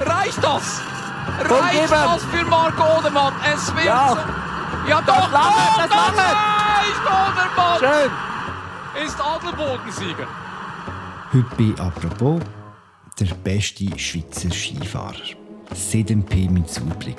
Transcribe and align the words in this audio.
Reicht 0.00 0.42
das? 0.42 0.82
Reicht 1.48 1.90
das 1.90 2.24
für 2.24 2.44
Marco 2.44 2.98
Odermatt? 2.98 3.34
Es 3.52 3.74
wird... 3.74 3.86
Ja, 3.86 4.16
ja 4.88 5.00
doch, 5.02 5.16
das, 5.16 5.30
lange, 5.30 5.54
das, 5.76 5.88
das 5.88 6.18
reicht, 6.18 7.02
Odermatt! 7.06 7.78
Schön! 7.80 9.06
Ist 9.06 9.20
Adelboden-Sieger. 9.20 10.26
Heute 11.32 11.46
bei 11.56 11.82
«Apropos» 11.82 12.40
der 13.18 13.34
beste 13.36 13.98
Schweizer 13.98 14.50
Skifahrer. 14.50 15.14
CDMP 15.74 16.50
mit 16.50 16.68
Zublick. 16.68 17.16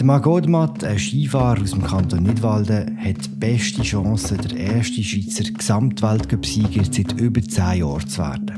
Der 0.00 0.06
Marc 0.06 0.26
Odermatt, 0.26 0.82
ein 0.82 0.98
Skifahrer 0.98 1.60
aus 1.60 1.72
dem 1.72 1.82
Kanton 1.82 2.22
Nidwalden, 2.22 2.96
hat 2.98 3.22
die 3.22 3.28
beste 3.36 3.82
Chance, 3.82 4.34
der 4.34 4.56
erste 4.56 5.02
Schweizer 5.02 5.52
Gesamtweltcup-Sieger 5.52 6.84
seit 6.90 7.20
über 7.20 7.42
zehn 7.42 7.80
Jahren 7.80 8.08
zu 8.08 8.22
werden. 8.22 8.50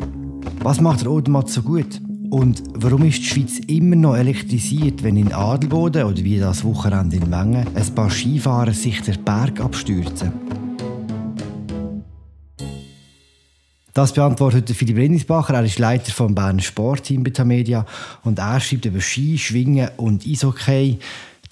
Was 0.60 0.80
macht 0.80 1.00
der 1.00 1.10
Odermatt 1.10 1.50
so 1.50 1.62
gut? 1.62 2.00
Und 2.30 2.62
warum 2.74 3.02
ist 3.02 3.18
die 3.18 3.24
Schweiz 3.24 3.58
immer 3.66 3.96
noch 3.96 4.16
elektrisiert, 4.16 5.02
wenn 5.02 5.16
in 5.16 5.32
Adelboden 5.32 6.04
oder 6.04 6.22
wie 6.22 6.38
das 6.38 6.62
Wochenende 6.62 7.16
in 7.16 7.32
Wengen 7.32 7.66
ein 7.74 7.94
paar 7.96 8.10
Skifahrer 8.10 8.72
sich 8.72 9.00
der 9.02 9.14
Berg 9.14 9.60
abstürzen? 9.60 10.30
Das 13.94 14.12
beantwortet 14.12 14.70
Philipp 14.70 14.96
Rennisbacher. 14.96 15.54
Er 15.54 15.64
ist 15.64 15.80
Leiter 15.80 16.12
vom 16.12 16.36
Berner 16.36 16.62
Sportteam 16.62 17.24
bei 17.24 17.30
Tamedia 17.30 17.84
und 18.22 18.38
er 18.38 18.60
schreibt 18.60 18.84
über 18.84 19.00
Ski, 19.00 19.36
Schwingen 19.36 19.90
und 19.96 20.24
Eishockey 20.24 20.98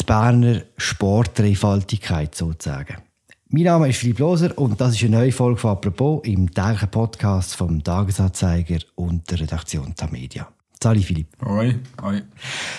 die 0.00 0.06
Berner 0.06 0.62
Sportdreifaltigkeit 0.76 2.34
sozusagen. 2.34 2.96
Mein 3.48 3.64
Name 3.64 3.88
ist 3.88 3.98
Philipp 3.98 4.18
Loser 4.18 4.56
und 4.56 4.80
das 4.80 4.94
ist 4.94 5.02
eine 5.04 5.18
neue 5.18 5.32
Folge 5.32 5.58
von 5.58 5.70
«Apropos» 5.70 6.22
im 6.24 6.52
täglichen 6.52 6.90
Podcast 6.90 7.56
vom 7.56 7.82
Tagesanzeiger 7.82 8.78
und 8.94 9.30
der 9.30 9.40
Redaktion 9.40 9.94
Tamedia. 9.94 10.48
Sali 10.82 11.02
Philipp. 11.02 11.28
Hoi, 11.44 11.74
hoi. 12.00 12.22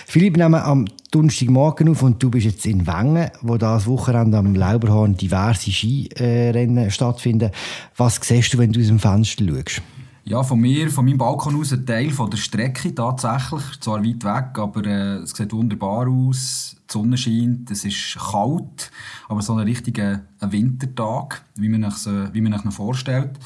Philipp, 0.06 0.36
nehmen 0.36 0.52
wir 0.52 0.64
am 0.64 0.86
Donnerstagmorgen 1.12 1.88
auf 1.90 2.02
und 2.02 2.20
du 2.20 2.30
bist 2.30 2.46
jetzt 2.46 2.66
in 2.66 2.86
Wengen, 2.86 3.30
wo 3.42 3.56
das 3.56 3.86
Wochenende 3.86 4.38
am 4.38 4.54
Lauberhorn 4.54 5.16
diverse 5.16 5.70
Skirennen 5.70 6.90
stattfinden. 6.90 7.52
Was 7.96 8.16
siehst 8.20 8.54
du, 8.54 8.58
wenn 8.58 8.72
du 8.72 8.80
aus 8.80 8.88
dem 8.88 8.98
Fenster 8.98 9.44
schaust? 9.44 9.82
Ja, 10.24 10.42
von 10.42 10.60
mir, 10.60 10.88
von 10.90 11.04
meinem 11.04 11.18
Balkon 11.18 11.60
aus 11.60 11.72
ein 11.72 11.84
Teil 11.84 12.10
von 12.10 12.30
der 12.30 12.38
Strecke 12.38 12.94
tatsächlich. 12.94 13.80
Zwar 13.80 14.04
weit 14.04 14.24
weg, 14.24 14.58
aber 14.58 14.86
äh, 14.86 15.16
es 15.16 15.30
sieht 15.30 15.52
wunderbar 15.52 16.08
aus. 16.08 16.76
Sonne 16.92 17.16
scheint, 17.16 17.70
es 17.70 17.84
ist 17.84 18.18
kalt, 18.18 18.90
aber 19.28 19.42
so 19.42 19.54
ein 19.54 19.66
richtiger 19.66 20.22
Wintertag, 20.40 21.42
wie 21.56 21.68
man 21.68 21.90
sich, 21.90 22.12
wie 22.32 22.40
man 22.40 22.58
sich 22.58 22.74
vorstellt. 22.74 23.38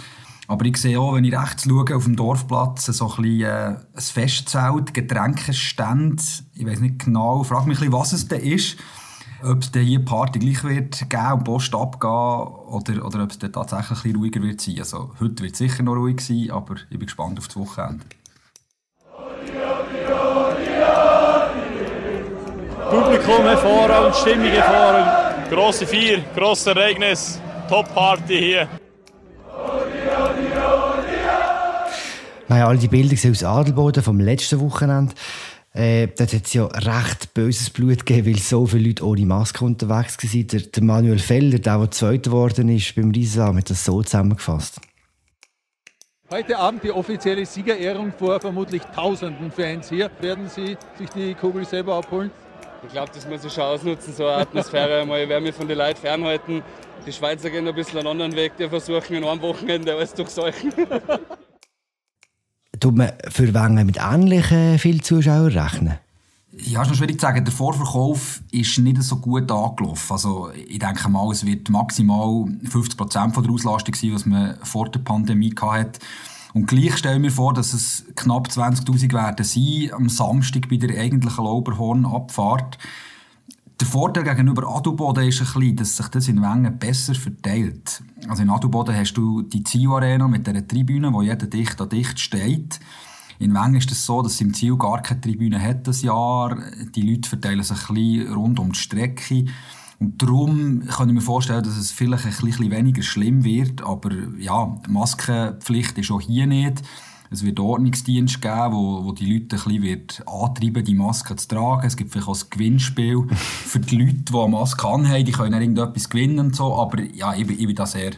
Aber 0.49 0.65
ich 0.65 0.77
sehe 0.77 1.01
auch, 1.01 1.15
wenn 1.15 1.25
ich 1.25 1.37
rechts 1.37 1.65
schaue, 1.65 1.97
auf 1.97 2.05
dem 2.05 2.15
Dorfplatz 2.15 2.87
so 2.87 3.11
ein, 3.11 3.23
bisschen, 3.23 3.41
äh, 3.43 3.77
ein 3.95 4.01
Festzelt, 4.01 4.95
Getränkestand. 4.95 6.45
Ich 6.55 6.67
weiß 6.67 6.81
nicht 6.81 7.05
genau, 7.05 7.43
frage 7.43 7.69
mich 7.69 7.79
ein 7.79 7.91
bisschen, 7.91 7.93
was 7.93 8.13
es 8.13 8.29
denn 8.29 8.41
ist. 8.41 8.77
Ob 9.43 9.63
es 9.63 9.71
hier 9.75 10.05
Party 10.05 10.39
gleich 10.39 10.65
wird 10.65 11.11
geben 11.11 11.33
und 11.33 11.45
Post 11.45 11.75
abgehen 11.75 12.11
oder, 12.11 13.05
oder 13.05 13.25
ob 13.25 13.31
es 13.31 13.39
tatsächlich 13.39 13.91
ein 13.91 13.97
bisschen 13.97 14.17
ruhiger 14.17 14.43
wird 14.43 14.61
sein. 14.61 14.79
Also 14.79 15.11
heute 15.21 15.43
wird 15.43 15.53
es 15.53 15.59
sicher 15.59 15.83
noch 15.83 15.95
ruhig 15.95 16.21
sein, 16.21 16.51
aber 16.51 16.77
ich 16.77 16.99
bin 16.99 17.07
gespannt 17.07 17.39
auf 17.39 17.49
das 17.49 17.57
Wochenende. 17.57 18.05
Publikum 22.91 23.42
hervorragend, 23.42 24.15
Stimmung 24.15 24.47
hervorragend. 24.47 25.51
Grosse 25.51 25.87
Feier, 25.87 26.19
grosses 26.37 26.67
Ereignis, 26.67 27.41
Top-Party 27.69 28.39
hier. 28.39 28.69
Naja, 32.48 32.69
all 32.69 32.78
die 32.78 32.87
Bilder 32.87 33.17
aus 33.28 33.43
Adelboden 33.43 34.05
vom 34.05 34.20
letzten 34.20 34.61
Wochenende. 34.61 35.15
Äh, 35.75 36.06
dort 36.17 36.33
hat 36.33 36.47
es 36.47 36.55
ja 36.55 36.66
recht 36.66 37.34
böses 37.34 37.71
Blut 37.71 38.06
gegeben, 38.06 38.28
weil 38.28 38.38
so 38.38 38.66
viele 38.66 38.88
Leute 38.88 39.05
ohne 39.05 39.27
Maske 39.27 39.65
unterwegs 39.65 40.16
waren. 40.22 40.47
Der, 40.47 40.61
der 40.61 40.82
Manuel 40.84 41.19
Feller, 41.19 41.59
der, 41.59 41.78
der 41.78 41.91
Zweiter 41.91 42.31
geworden 42.31 42.69
ist 42.69 42.94
beim 42.94 43.11
Riesam, 43.11 43.59
hat 43.59 43.69
das 43.69 43.84
so 43.84 44.00
zusammengefasst. 44.03 44.81
Heute 46.31 46.56
Abend 46.56 46.84
die 46.84 46.93
offizielle 46.93 47.44
Siegerehrung 47.44 48.12
vor 48.16 48.41
vermutlich 48.41 48.82
tausenden 48.94 49.50
Fans 49.50 49.88
hier. 49.88 50.11
Werden 50.21 50.49
Sie 50.49 50.77
sich 50.97 51.11
die 51.11 51.34
Kugel 51.34 51.65
selber 51.65 51.97
abholen? 51.97 52.31
Ich 52.87 52.93
glaube, 52.93 53.11
das 53.13 53.29
muss 53.29 53.45
ich 53.45 53.53
schon 53.53 53.65
ausnutzen, 53.65 54.15
so 54.15 54.27
eine 54.27 54.43
Atmosphäre. 54.43 55.05
Mal 55.05 55.29
werde 55.29 55.45
mich 55.45 55.55
von 55.55 55.67
den 55.67 55.77
Leuten 55.77 56.01
fernhalten. 56.01 56.63
Die 57.07 57.13
Schweizer 57.13 57.51
gehen 57.51 57.67
ein 57.67 57.75
bisschen 57.75 57.99
einen 57.99 58.09
anderen 58.09 58.35
Weg, 58.35 58.57
die 58.57 58.69
versuchen 58.69 59.17
in 59.17 59.25
einem 59.25 59.43
Wochenende 59.43 59.95
alles 59.95 60.15
durchseuchen. 60.15 60.73
Tut 62.81 62.97
man 62.97 63.13
für 63.29 63.53
Wengen 63.53 63.87
mit 63.87 63.99
ähnlichen 64.01 64.79
vielen 64.79 65.03
Zuschauern 65.03 65.57
rechnen? 65.57 65.99
Ja, 66.59 66.83
ist 66.83 66.89
noch 66.89 66.97
schwierig 66.97 67.21
zu 67.21 67.27
sagen. 67.27 67.45
Der 67.45 67.53
Vorverkauf 67.53 68.41
ist 68.51 68.79
nicht 68.79 69.03
so 69.03 69.17
gut 69.17 69.51
angelaufen. 69.51 70.13
Also, 70.13 70.51
ich 70.53 70.79
denke 70.79 71.09
mal, 71.09 71.31
es 71.31 71.45
wird 71.45 71.69
maximal 71.69 72.47
50 72.69 72.97
Prozent 72.97 73.37
der 73.37 73.51
Auslastung 73.51 73.95
sein, 73.95 74.15
was 74.15 74.27
man 74.27 74.57
vor 74.63 74.89
der 74.89 75.01
Pandemie 75.01 75.55
hatte. 75.61 76.01
Und 76.56 76.69
gleich 76.69 76.97
stellen 76.97 77.22
wir 77.22 77.31
vor, 77.31 77.53
dass 77.53 77.75
es 77.75 78.06
knapp 78.15 78.49
20.000 78.49 79.12
werden 79.12 79.44
sein 79.44 79.91
am 79.93 80.09
Samstag 80.09 80.71
bei 80.71 80.78
der 80.78 80.99
eigentlichen 80.99 81.44
Lauberhorn-Abfahrt. 81.44 82.78
Der 83.78 83.87
Vorteil 83.87 84.25
gegenüber 84.25 84.75
Adelboden 84.75 85.28
ist 85.28 85.43
ein 85.43 85.47
bisschen, 85.53 85.77
dass 85.77 85.99
sich 85.99 86.09
das 86.09 86.28
in 86.28 86.41
Wengen 86.41 86.78
besser 86.78 87.15
verteilt. 87.15 88.03
Also 88.27 88.43
in 88.43 88.49
Adelboden 88.49 88.97
hast 88.97 89.12
du 89.19 89.43
die 89.43 89.65
Ziel-Arena 89.65 90.28
mit 90.28 90.47
dieser 90.47 90.67
Tribüne, 90.67 91.12
wo 91.12 91.21
jeder 91.21 91.47
dicht 91.47 91.78
an 91.78 91.91
dicht 91.91 92.19
steht. 92.19 92.81
In 93.38 93.53
Wengen 93.53 93.77
ist 93.77 93.91
es 93.91 93.99
das 93.99 94.06
so, 94.06 94.23
dass 94.23 94.41
im 94.41 94.55
Ziel 94.55 94.78
gar 94.78 95.03
keine 95.03 95.21
Tribüne 95.21 95.61
hat 95.61 95.87
das 95.87 96.00
Jahr. 96.00 96.56
Die 96.94 97.03
Leute 97.03 97.28
verteilen 97.28 97.65
sich 97.65 97.91
ein 97.91 97.94
bisschen 97.94 98.33
rund 98.33 98.59
um 98.59 98.73
die 98.73 98.78
Strecke. 98.78 99.44
Und 99.99 100.21
darum 100.21 100.84
kann 100.87 101.09
ich 101.09 101.15
mir 101.15 101.21
vorstellen, 101.23 101.65
dass 101.65 101.77
es 101.77 101.91
vielleicht 101.91 102.27
ein 102.27 102.31
bisschen 102.31 102.71
weniger 102.71 103.03
schlimm 103.03 103.45
wird. 103.45 103.83
Aber 103.83 104.11
ja, 104.39 104.77
Maskenpflicht 104.89 105.97
ist 105.99 106.11
auch 106.11 106.21
hier 106.21 106.47
nicht. 106.47 106.83
Es 107.31 107.45
wird 107.45 107.59
Ordnungsdienst 107.59 108.41
geben, 108.41 108.73
wo, 108.73 109.05
wo 109.05 109.12
die 109.12 109.33
Leute 109.33 109.56
ein 109.56 109.62
bisschen 109.62 109.83
wird 109.83 110.23
antreiben, 110.27 110.85
die 110.85 110.95
Maske 110.95 111.35
zu 111.37 111.49
tragen. 111.49 111.87
Es 111.87 111.97
gibt 111.97 112.12
vielleicht 112.12 112.29
auch 112.29 112.37
ein 112.37 112.51
Gewinnspiel 112.51 113.27
für 113.31 113.81
die 113.81 113.97
Leute, 113.97 114.15
die 114.15 114.35
eine 114.35 114.49
Maske 114.49 114.87
anhaben. 114.87 115.25
Die 115.25 115.33
können 115.33 115.61
irgendetwas 115.61 116.09
gewinnen 116.09 116.39
und 116.39 116.56
so. 116.56 116.75
Aber 116.75 117.03
ja, 117.03 117.35
ich, 117.35 117.49
ich 117.49 117.67
bin 117.67 117.75
da 117.75 117.87
sehr, 117.87 118.12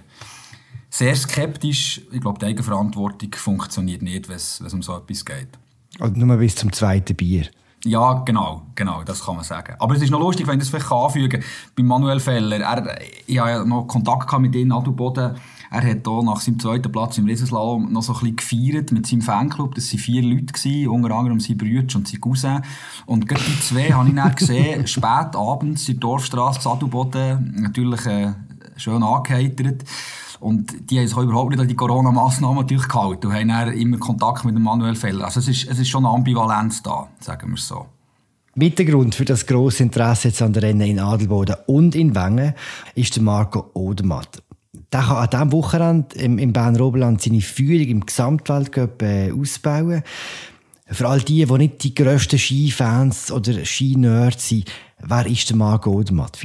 sehr 0.90 1.16
skeptisch. 1.16 2.02
Ich 2.12 2.20
glaube, 2.20 2.38
die 2.38 2.46
Eigenverantwortung 2.46 3.30
funktioniert 3.34 4.02
nicht, 4.02 4.28
wenn 4.28 4.36
es 4.36 4.60
um 4.72 4.82
so 4.82 4.96
etwas 4.96 5.24
geht. 5.24 5.48
Also 5.98 6.14
nur 6.14 6.36
bis 6.36 6.56
zum 6.56 6.72
zweiten 6.72 7.16
Bier. 7.16 7.46
Ja, 7.84 8.22
genau, 8.24 8.62
genau, 8.74 9.04
das 9.04 9.24
kann 9.24 9.36
man 9.36 9.44
sagen. 9.44 9.76
Aber 9.78 9.94
es 9.94 10.02
ist 10.02 10.10
noch 10.10 10.18
lustig, 10.18 10.46
wenn 10.48 10.54
ich 10.54 10.60
das 10.60 10.68
vielleicht 10.68 10.90
anfügen 10.90 11.28
kann. 11.28 11.44
Bei 11.76 11.82
Manuel 11.84 12.18
Feller, 12.18 12.58
er, 12.58 13.00
ich 13.26 13.38
hatte 13.38 13.50
ja 13.50 13.64
noch 13.64 13.86
Kontakt 13.86 14.36
mit 14.40 14.54
ihm, 14.56 14.72
Adelboden. 14.72 15.36
Er 15.70 15.82
hat 15.82 16.04
hier 16.04 16.22
nach 16.22 16.40
seinem 16.40 16.58
zweiten 16.58 16.90
Platz 16.90 17.18
im 17.18 17.26
Riesenslalom 17.26 17.92
noch 17.92 18.02
so 18.02 18.14
ein 18.14 18.34
bisschen 18.34 18.36
gefeiert 18.36 18.90
mit 18.90 19.06
seinem 19.06 19.22
Fanclub. 19.22 19.74
Das 19.74 19.92
waren 19.92 19.98
vier 20.00 20.22
Leute, 20.22 20.46
gewesen, 20.46 20.88
unter 20.88 21.14
anderem 21.14 21.40
sein 21.40 21.58
Brüder 21.58 21.96
und 21.96 22.08
sein 22.08 22.20
Cousin. 22.20 22.62
Und 23.06 23.28
gerade 23.28 23.44
die 23.44 23.60
zwei 23.60 23.92
habe 23.92 24.08
ich 24.08 24.14
dann 24.14 24.34
gesehen, 24.34 24.86
spät 24.86 25.36
abends 25.36 25.88
in 25.88 25.94
der 25.94 26.00
Dorfstrasse 26.00 26.68
Adelboden, 26.68 27.54
natürlich 27.60 28.06
äh, 28.06 28.32
schön 28.76 29.02
angeheitert. 29.02 29.84
Und 30.40 30.90
die 30.90 30.98
haben 30.98 31.06
sich 31.08 31.16
überhaupt 31.16 31.50
nicht 31.50 31.60
an 31.60 31.68
die 31.68 31.74
Corona-Massnahmen 31.74 32.58
natürlich 32.58 32.88
gehalten 32.88 33.26
und 33.26 33.34
haben 33.34 33.48
dann 33.48 33.72
immer 33.72 33.98
Kontakt 33.98 34.44
mit 34.44 34.54
dem 34.54 34.62
Manuel 34.62 34.94
Feller. 34.94 35.24
Also 35.24 35.40
es 35.40 35.48
ist, 35.48 35.68
es 35.68 35.78
ist 35.78 35.88
schon 35.88 36.06
eine 36.06 36.14
Ambivalenz 36.14 36.82
da, 36.82 37.08
sagen 37.20 37.48
wir 37.48 37.54
es 37.54 37.66
so. 37.66 37.86
Mit 38.54 38.78
der 38.78 38.86
Grund 38.86 39.14
für 39.14 39.24
das 39.24 39.46
grosse 39.46 39.84
Interesse 39.84 40.28
jetzt 40.28 40.42
an 40.42 40.52
der 40.52 40.64
Rennen 40.64 40.88
in 40.88 40.98
Adelboden 40.98 41.56
und 41.66 41.94
in 41.94 42.14
Wengen 42.14 42.54
ist 42.94 43.14
der 43.14 43.22
Marco 43.22 43.70
Odermatt. 43.74 44.42
Der 44.92 45.00
kann 45.00 45.16
an 45.16 45.30
diesem 45.30 45.52
Wochenende 45.52 46.16
im, 46.16 46.38
im 46.38 46.52
Berner 46.52 46.80
Oberland 46.80 47.22
seine 47.22 47.40
Führung 47.40 47.86
im 47.86 48.06
Gesamtweltcup 48.06 49.02
äh, 49.02 49.32
ausbauen. 49.32 50.02
Für 50.86 51.08
all 51.08 51.20
die, 51.20 51.44
die 51.44 51.52
nicht 51.52 51.84
die 51.84 51.94
grössten 51.94 52.38
Skifans 52.38 53.30
oder 53.30 53.64
Skinerds 53.64 54.48
sind, 54.48 54.70
wer 55.00 55.26
ist 55.26 55.48
der 55.48 55.56
Marco 55.56 55.90
Odermatt? 55.90 56.38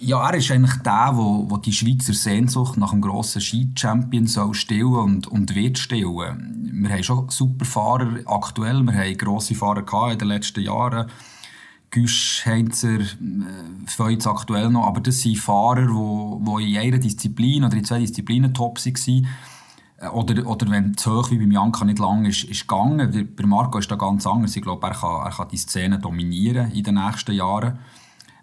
Ja, 0.00 0.28
er 0.28 0.36
ist 0.36 0.50
eigentlich 0.50 0.74
der, 0.82 1.10
wo, 1.14 1.48
wo 1.48 1.56
die 1.56 1.72
Schweizer 1.72 2.12
Sehnsucht 2.12 2.76
nach 2.76 2.92
einem 2.92 3.02
grossen 3.02 3.40
Ski-Champion 3.40 4.26
soll 4.26 4.54
stillen 4.54 4.94
und, 4.94 5.26
und 5.26 5.54
wird 5.54 5.78
stillen. 5.78 6.70
Wir 6.72 6.90
haben 6.90 7.02
schon 7.02 7.28
super 7.30 7.64
Fahrer 7.64 8.20
aktuell, 8.26 8.82
wir 8.82 8.92
haben 8.92 9.16
grosse 9.16 9.54
Fahrer 9.54 10.12
in 10.12 10.18
den 10.18 10.28
letzten 10.28 10.62
Jahren. 10.62 11.10
Güsch, 11.90 12.46
Heinzer, 12.46 13.00
äh, 13.00 13.06
Feuz 13.86 14.26
aktuell 14.26 14.70
noch, 14.70 14.86
aber 14.86 15.00
das 15.00 15.20
sind 15.20 15.36
Fahrer, 15.36 15.82
die 15.82 15.92
wo 15.92 16.58
in 16.58 16.68
jeder 16.68 16.98
Disziplin 16.98 17.64
oder 17.64 17.76
in 17.76 17.84
zwei 17.84 18.00
Disziplinen 18.00 18.54
top 18.54 18.78
waren. 18.78 19.26
Äh, 20.02 20.08
oder, 20.08 20.46
oder 20.46 20.70
wenn 20.70 20.94
es 20.96 21.06
hoch 21.06 21.30
wie 21.30 21.38
beim 21.38 21.52
Janka 21.52 21.84
nicht 21.84 21.98
lang 21.98 22.24
ist, 22.24 22.44
ist 22.44 22.66
gegangen. 22.66 23.30
Bei 23.36 23.46
Marco 23.46 23.78
ist 23.78 23.90
das 23.90 23.98
ganz 23.98 24.26
anders. 24.26 24.56
Ich 24.56 24.62
glaube, 24.62 24.86
er 24.86 24.94
kann, 24.94 25.26
er 25.26 25.30
kann 25.30 25.48
die 25.48 25.56
Szene 25.56 25.98
dominieren 25.98 26.70
in 26.72 26.82
den 26.82 26.94
nächsten 26.94 27.32
Jahren. 27.32 27.78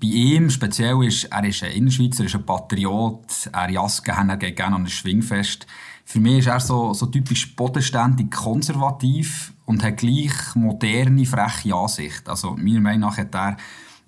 Bei 0.01 0.07
ihm 0.07 0.49
speziell 0.49 1.03
ist, 1.03 1.25
er 1.25 1.43
ist 1.43 1.61
ein 1.61 1.73
Innerschweizer, 1.73 2.23
er 2.23 2.27
ist 2.27 2.35
ein 2.35 2.45
Patriot, 2.45 3.49
er 3.51 3.67
gerne, 3.67 4.31
er 4.31 4.37
geht 4.37 4.55
gerne 4.55 4.77
an 4.77 4.83
ein 4.83 4.87
Schwingfest. 4.87 5.67
Für 6.05 6.21
mich 6.21 6.39
ist 6.39 6.47
er 6.47 6.61
so, 6.61 6.93
so 6.93 7.07
typisch 7.07 7.53
bodenständig 7.55 8.31
konservativ 8.31 9.53
und 9.65 9.83
hat 9.83 9.97
gleich 9.97 10.55
moderne, 10.55 11.25
freche 11.25 11.75
Ansicht. 11.75 12.29
Also, 12.29 12.55
meiner 12.55 12.79
Meinung 12.79 13.09
nach 13.09 13.17
hat 13.17 13.35
er 13.35 13.57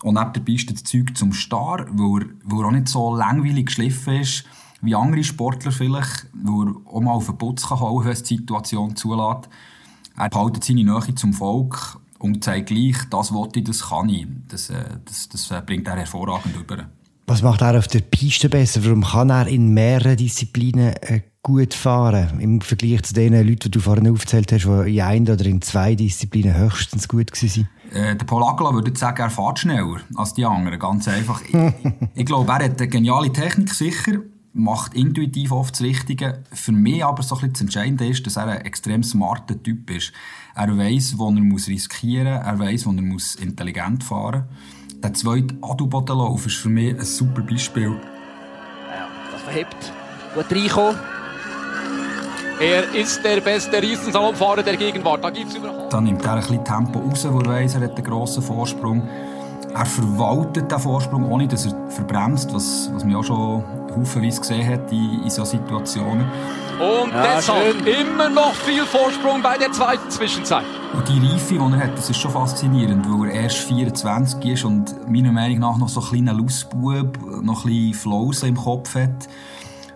auch 0.01 0.13
neben 0.13 0.45
der 0.45 0.65
das 0.73 0.83
Zeug 0.83 1.15
zum 1.15 1.33
Star, 1.33 1.85
weil 1.91 2.23
er, 2.23 2.27
weil 2.45 2.59
er 2.61 2.67
auch 2.67 2.71
nicht 2.71 2.87
so 2.87 3.13
langweilig 3.13 3.67
geschliffen 3.67 4.15
ist, 4.15 4.45
wie 4.81 4.95
andere 4.95 5.23
Sportler 5.23 5.71
vielleicht, 5.71 6.27
weil 6.33 6.67
er 6.67 6.93
auch 6.93 7.01
mal 7.01 7.11
auf 7.11 7.27
den 7.27 7.37
Putz 7.37 7.67
kann 7.67 7.79
hauen, 7.79 8.03
wenn 8.03 8.11
es 8.11 8.23
die 8.23 8.37
Situation 8.37 8.95
zulässt. 8.95 9.49
Er 10.17 10.29
behaltet 10.29 10.63
seine 10.63 10.83
Nähe 10.83 11.15
zum 11.15 11.33
Volk 11.33 11.99
und 12.19 12.43
zeigt 12.43 12.69
gleich, 12.69 12.97
das 13.09 13.31
wollte 13.31 13.59
ich, 13.59 13.65
das 13.65 13.89
kann 13.89 14.09
ich. 14.09 14.27
Das, 14.47 14.69
äh, 14.69 14.83
das, 15.05 15.29
das 15.29 15.49
äh, 15.51 15.61
bringt 15.65 15.87
er 15.87 15.97
hervorragend 15.97 16.55
über. 16.55 16.89
Was 17.27 17.41
macht 17.41 17.61
er 17.61 17.77
auf 17.77 17.87
der 17.87 18.01
Piste 18.01 18.49
besser? 18.49 18.83
Warum 18.83 19.03
kann 19.03 19.29
er 19.29 19.47
in 19.47 19.73
mehreren 19.73 20.17
Disziplinen 20.17 20.93
äh, 20.97 21.21
gut 21.41 21.73
fahren? 21.73 22.39
Im 22.39 22.59
Vergleich 22.59 23.03
zu 23.03 23.13
den 23.13 23.33
Leuten, 23.33 23.59
die 23.65 23.71
du 23.71 23.79
vorhin 23.79 24.11
aufgezählt 24.11 24.51
hast, 24.51 24.65
die 24.65 24.97
in 24.97 25.01
einer 25.01 25.33
oder 25.33 25.45
in 25.45 25.61
zwei 25.61 25.95
Disziplinen 25.95 26.57
höchstens 26.57 27.07
gut 27.07 27.31
waren? 27.31 27.69
Äh, 27.93 28.15
der 28.15 28.25
Paul 28.25 28.43
Agla 28.43 28.73
würde 28.73 28.93
sagen, 28.95 29.21
er 29.21 29.29
fährt 29.29 29.59
schneller 29.59 30.01
als 30.15 30.33
die 30.33 30.45
anderen. 30.45 30.77
Ganz 30.77 31.07
einfach. 31.07 31.41
ich, 31.41 31.55
ich 32.15 32.25
glaube, 32.25 32.51
er 32.51 32.65
hat 32.65 32.79
eine 32.79 32.87
geniale 32.89 33.31
Technik 33.31 33.73
sicher 33.73 34.19
macht 34.53 34.93
intuitiv 34.93 35.51
oft 35.51 35.73
das 35.73 35.81
Richtige. 35.81 36.43
Für 36.51 36.71
mich 36.71 37.03
aber 37.03 37.23
so 37.23 37.35
ein 37.35 37.41
bisschen 37.41 37.53
das 37.53 37.61
Entscheidende 37.61 38.07
ist, 38.07 38.25
dass 38.25 38.37
er 38.37 38.47
ein 38.47 38.61
extrem 38.61 39.03
smarter 39.03 39.61
Typ 39.61 39.89
ist. 39.89 40.11
Er 40.55 40.77
weiß, 40.77 41.17
wo 41.17 41.29
er 41.29 41.41
muss 41.41 41.67
riskieren 41.67 42.33
muss, 42.33 42.45
er 42.45 42.59
weiß, 42.59 42.85
wo 42.85 42.91
er 42.91 43.01
muss 43.01 43.35
intelligent 43.35 44.03
fahren 44.03 44.43
muss. 44.47 45.01
Der 45.01 45.13
zweite 45.13 45.55
Adelbodenlauf 45.61 46.45
ist 46.45 46.57
für 46.57 46.69
mich 46.69 46.93
ein 46.93 47.03
super 47.03 47.41
Beispiel. 47.41 47.89
Ja, 47.89 49.07
das 49.31 49.41
verhebt. 49.41 49.93
Gut 50.35 50.51
reinkommen. 50.51 50.95
Er 52.59 52.93
ist 52.93 53.23
der 53.23 53.41
beste 53.41 53.81
Riesensalonfahrer 53.81 54.61
der 54.61 54.77
Gegenwart. 54.77 55.23
Da 55.23 55.31
gibt's 55.31 55.55
überhaupt. 55.55 55.91
Dann 55.91 56.03
nimmt 56.03 56.23
er 56.23 56.33
ein 56.33 56.41
bisschen 56.41 56.63
Tempo 56.63 56.99
raus, 56.99 57.25
wo 57.27 57.39
er 57.39 57.47
weiss, 57.47 57.73
er 57.73 57.81
hat 57.81 57.95
einen 57.95 58.05
grossen 58.05 58.43
Vorsprung. 58.43 59.09
Er 59.73 59.85
verwaltet 59.85 60.71
den 60.71 60.79
Vorsprung, 60.79 61.25
ohne 61.25 61.47
dass 61.47 61.65
er 61.65 61.89
verbremst, 61.89 62.53
was, 62.53 62.91
was 62.93 63.03
man 63.03 63.15
auch 63.15 63.23
schon 63.23 63.63
haufenweise 63.95 64.39
gesehen 64.39 64.67
hat 64.67 64.91
in, 64.91 65.23
in 65.23 65.29
solchen 65.29 65.59
Situationen. 65.59 66.25
Und 66.79 67.11
ja, 67.11 67.35
deshalb 67.35 67.83
schön. 67.83 67.87
immer 67.87 68.29
noch 68.29 68.53
viel 68.53 68.83
Vorsprung 68.85 69.41
bei 69.41 69.57
der 69.57 69.71
zweiten 69.71 70.09
Zwischenzeit. 70.09 70.65
Und 70.93 71.07
die 71.07 71.19
Reife, 71.19 71.53
die 71.53 71.59
er 71.59 71.77
hat, 71.77 71.97
das 71.97 72.09
ist 72.09 72.19
schon 72.19 72.31
faszinierend, 72.31 73.05
weil 73.07 73.29
er 73.29 73.43
erst 73.43 73.57
24 73.57 74.43
ist 74.45 74.65
und 74.65 75.09
meiner 75.09 75.31
Meinung 75.31 75.59
nach 75.59 75.77
noch 75.77 75.89
so 75.89 76.01
ein 76.01 76.07
kleiner 76.07 76.33
Lausbub, 76.33 77.43
noch 77.43 77.65
ein 77.65 77.71
bisschen 77.71 77.93
Flausen 77.93 78.49
im 78.49 78.55
Kopf 78.55 78.95
hat 78.95 79.27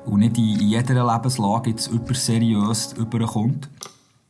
und 0.06 0.20
nicht 0.20 0.38
in 0.38 0.60
jeder 0.60 1.06
Lebenslage 1.06 1.72
jetzt 1.72 1.88
überseriös 1.88 2.94
überkommt. 2.94 3.70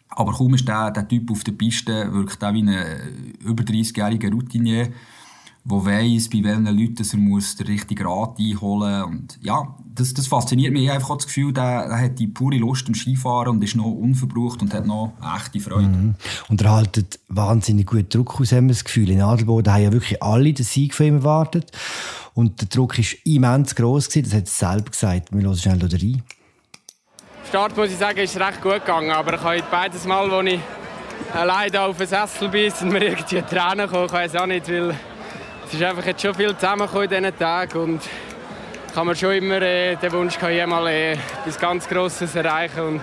Aber 0.10 0.32
kaum 0.32 0.54
ist 0.54 0.68
der, 0.68 0.92
der 0.92 1.08
Typ 1.08 1.30
auf 1.30 1.44
der 1.44 1.52
Piste, 1.52 2.14
wirkt 2.14 2.42
er 2.42 2.54
wie 2.54 2.64
ein 2.64 3.36
über 3.44 3.64
30-jähriger 3.64 4.32
Routinier 4.32 4.88
der 5.66 5.86
weiss, 5.86 6.30
bei 6.30 6.44
welchen 6.44 6.66
Leuten 6.66 7.04
er 7.12 7.18
muss 7.18 7.56
den 7.56 7.66
richtigen 7.66 8.06
Rat 8.06 8.38
einholen 8.40 9.22
muss. 9.24 9.40
ja, 9.42 9.76
das, 9.84 10.14
das 10.14 10.28
fasziniert 10.28 10.72
mich. 10.72 10.84
Ich 10.84 10.90
habe 10.90 11.00
einfach 11.00 11.16
das 11.16 11.26
Gefühl, 11.26 11.54
der, 11.54 11.88
der 11.88 12.00
hat 12.00 12.20
die 12.20 12.28
pure 12.28 12.58
Lust 12.58 12.88
am 12.88 12.94
Skifahren 12.94 13.56
und 13.56 13.64
ist 13.64 13.76
noch 13.76 13.86
unverbraucht 13.86 14.62
und 14.62 14.74
hat 14.74 14.86
noch 14.86 15.14
echte 15.38 15.60
Freude. 15.60 15.88
Mhm. 15.88 16.16
Und 16.50 16.62
er 16.62 16.72
haltet 16.72 17.20
wahnsinnig 17.30 17.88
gut 17.88 18.14
Druck 18.14 18.40
aus, 18.40 18.52
haben 18.52 18.68
wir 18.68 18.74
das 18.74 18.84
Gefühl. 18.84 19.10
In 19.10 19.22
Adelboden 19.22 19.74
haben 19.74 19.82
ja 19.82 19.92
wirklich 19.92 20.22
alle 20.22 20.54
den 20.54 20.66
Sieg 20.66 20.94
von 20.94 21.08
ihm 21.08 21.16
erwartet. 21.16 21.72
Und 22.36 22.62
der 22.62 22.68
Druck 22.68 22.98
war 22.98 23.06
immens 23.24 23.74
gross. 23.74 24.10
Gewesen. 24.10 24.24
Das 24.26 24.34
hat 24.34 24.44
er 24.44 24.74
selber 24.74 24.92
gesagt. 24.92 25.34
Wir 25.34 25.42
hören 25.42 25.58
schnell 25.58 25.80
da 25.80 25.88
rein. 25.88 26.22
Start, 27.50 27.78
muss 27.78 27.90
ich 27.90 27.98
sagen, 27.98 28.20
ist 28.20 28.38
recht 28.38 28.62
gut 28.62 28.82
gegangen. 28.82 29.12
Aber 29.12 29.34
ich 29.36 29.42
habe 29.42 29.64
beides 29.72 30.06
Mal, 30.06 30.30
als 30.30 30.52
ich 30.52 30.60
alleine 31.34 31.82
auf 31.82 31.98
den 31.98 32.08
Sessel 32.08 32.50
bin, 32.50 32.70
sind 32.70 32.92
mir 32.92 33.04
irgendwie 33.04 33.42
Tränen 33.42 33.88
gekommen. 33.88 34.06
Ich 34.06 34.14
weiß 34.14 34.36
auch 34.36 34.46
nicht, 34.46 34.68
weil 34.68 34.96
es 35.68 35.74
ist 35.74 35.84
einfach 35.84 36.06
jetzt 36.06 36.22
schon 36.22 36.34
viel 36.34 36.56
zusammengekommen 36.56 37.12
in 37.12 37.24
diesen 37.24 37.38
Tagen 37.38 37.78
und 37.80 38.02
ich 38.90 38.96
habe 38.96 39.08
mir 39.08 39.16
schon 39.16 39.34
immer 39.34 39.62
äh, 39.62 39.96
den 39.96 40.12
Wunsch 40.14 40.36
gehabt, 40.36 40.54
jemals 40.54 40.88
äh, 40.88 41.14
etwas 41.14 41.60
ganz 41.60 41.88
Grosses 41.88 42.36
erreichen 42.36 42.82
und 42.82 43.02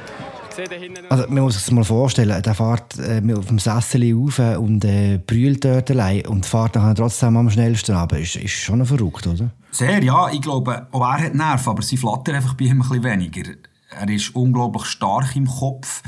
also, 1.09 1.25
man 1.29 1.45
muss 1.45 1.55
sich 1.55 1.63
das 1.63 1.71
mal 1.71 1.83
vorstellen, 1.83 2.43
der 2.43 2.55
fährt 2.55 2.99
äh, 2.99 3.23
auf 3.35 3.47
dem 3.47 3.59
Sessel 3.59 4.15
auf 4.15 4.39
und 4.59 4.85
äh, 4.85 5.19
brüllt 5.27 5.65
dort 5.65 5.91
allein 5.91 6.27
und 6.27 6.45
fährt 6.45 6.77
dann 6.77 6.95
trotzdem 6.95 7.39
am 7.39 7.49
schnellsten 7.49 7.97
runter. 7.97 8.19
Ist, 8.19 8.37
ist 8.37 8.53
schon 8.53 8.85
verrückt, 8.85 9.27
oder? 9.27 9.49
Sehr, 9.71 10.03
ja. 10.03 10.29
Ich 10.31 10.43
glaube, 10.43 10.89
auch 10.93 11.01
er 11.01 11.25
hat 11.25 11.35
Nerven, 11.35 11.71
aber 11.71 11.81
sie 11.81 11.97
flattern 11.97 12.35
einfach 12.35 12.53
bei 12.53 12.67
ihm 12.67 12.83
ein 12.83 12.89
bisschen 12.89 13.03
weniger. 13.03 13.51
Er 13.99 14.09
ist 14.11 14.35
unglaublich 14.35 14.85
stark 14.85 15.35
im 15.37 15.47
Kopf. 15.47 16.03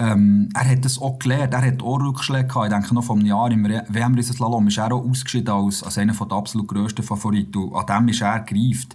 Ähm, 0.00 0.48
er 0.54 0.70
hat 0.70 0.84
das 0.84 1.00
auch 1.00 1.18
gelernt, 1.18 1.52
er 1.54 1.66
hat 1.66 1.82
auch 1.82 2.00
Rückschläge 2.00 2.46
gehabt. 2.46 2.66
Ich 2.66 2.72
denke 2.72 2.94
noch 2.94 3.02
vor 3.02 3.16
einem 3.16 3.26
Jahr 3.26 3.50
im 3.50 3.64
WM-Riesenslalom 3.64 4.68
ist 4.68 4.78
er 4.78 4.92
auch 4.92 5.04
ausgeschieden 5.04 5.52
als, 5.52 5.82
als 5.82 5.98
einer 5.98 6.12
der 6.12 6.36
absolut 6.36 6.68
grössten 6.68 7.02
Favoriten. 7.02 7.74
an 7.74 7.86
dem 7.86 8.08
ist 8.08 8.22
er 8.22 8.40
gereift. 8.40 8.94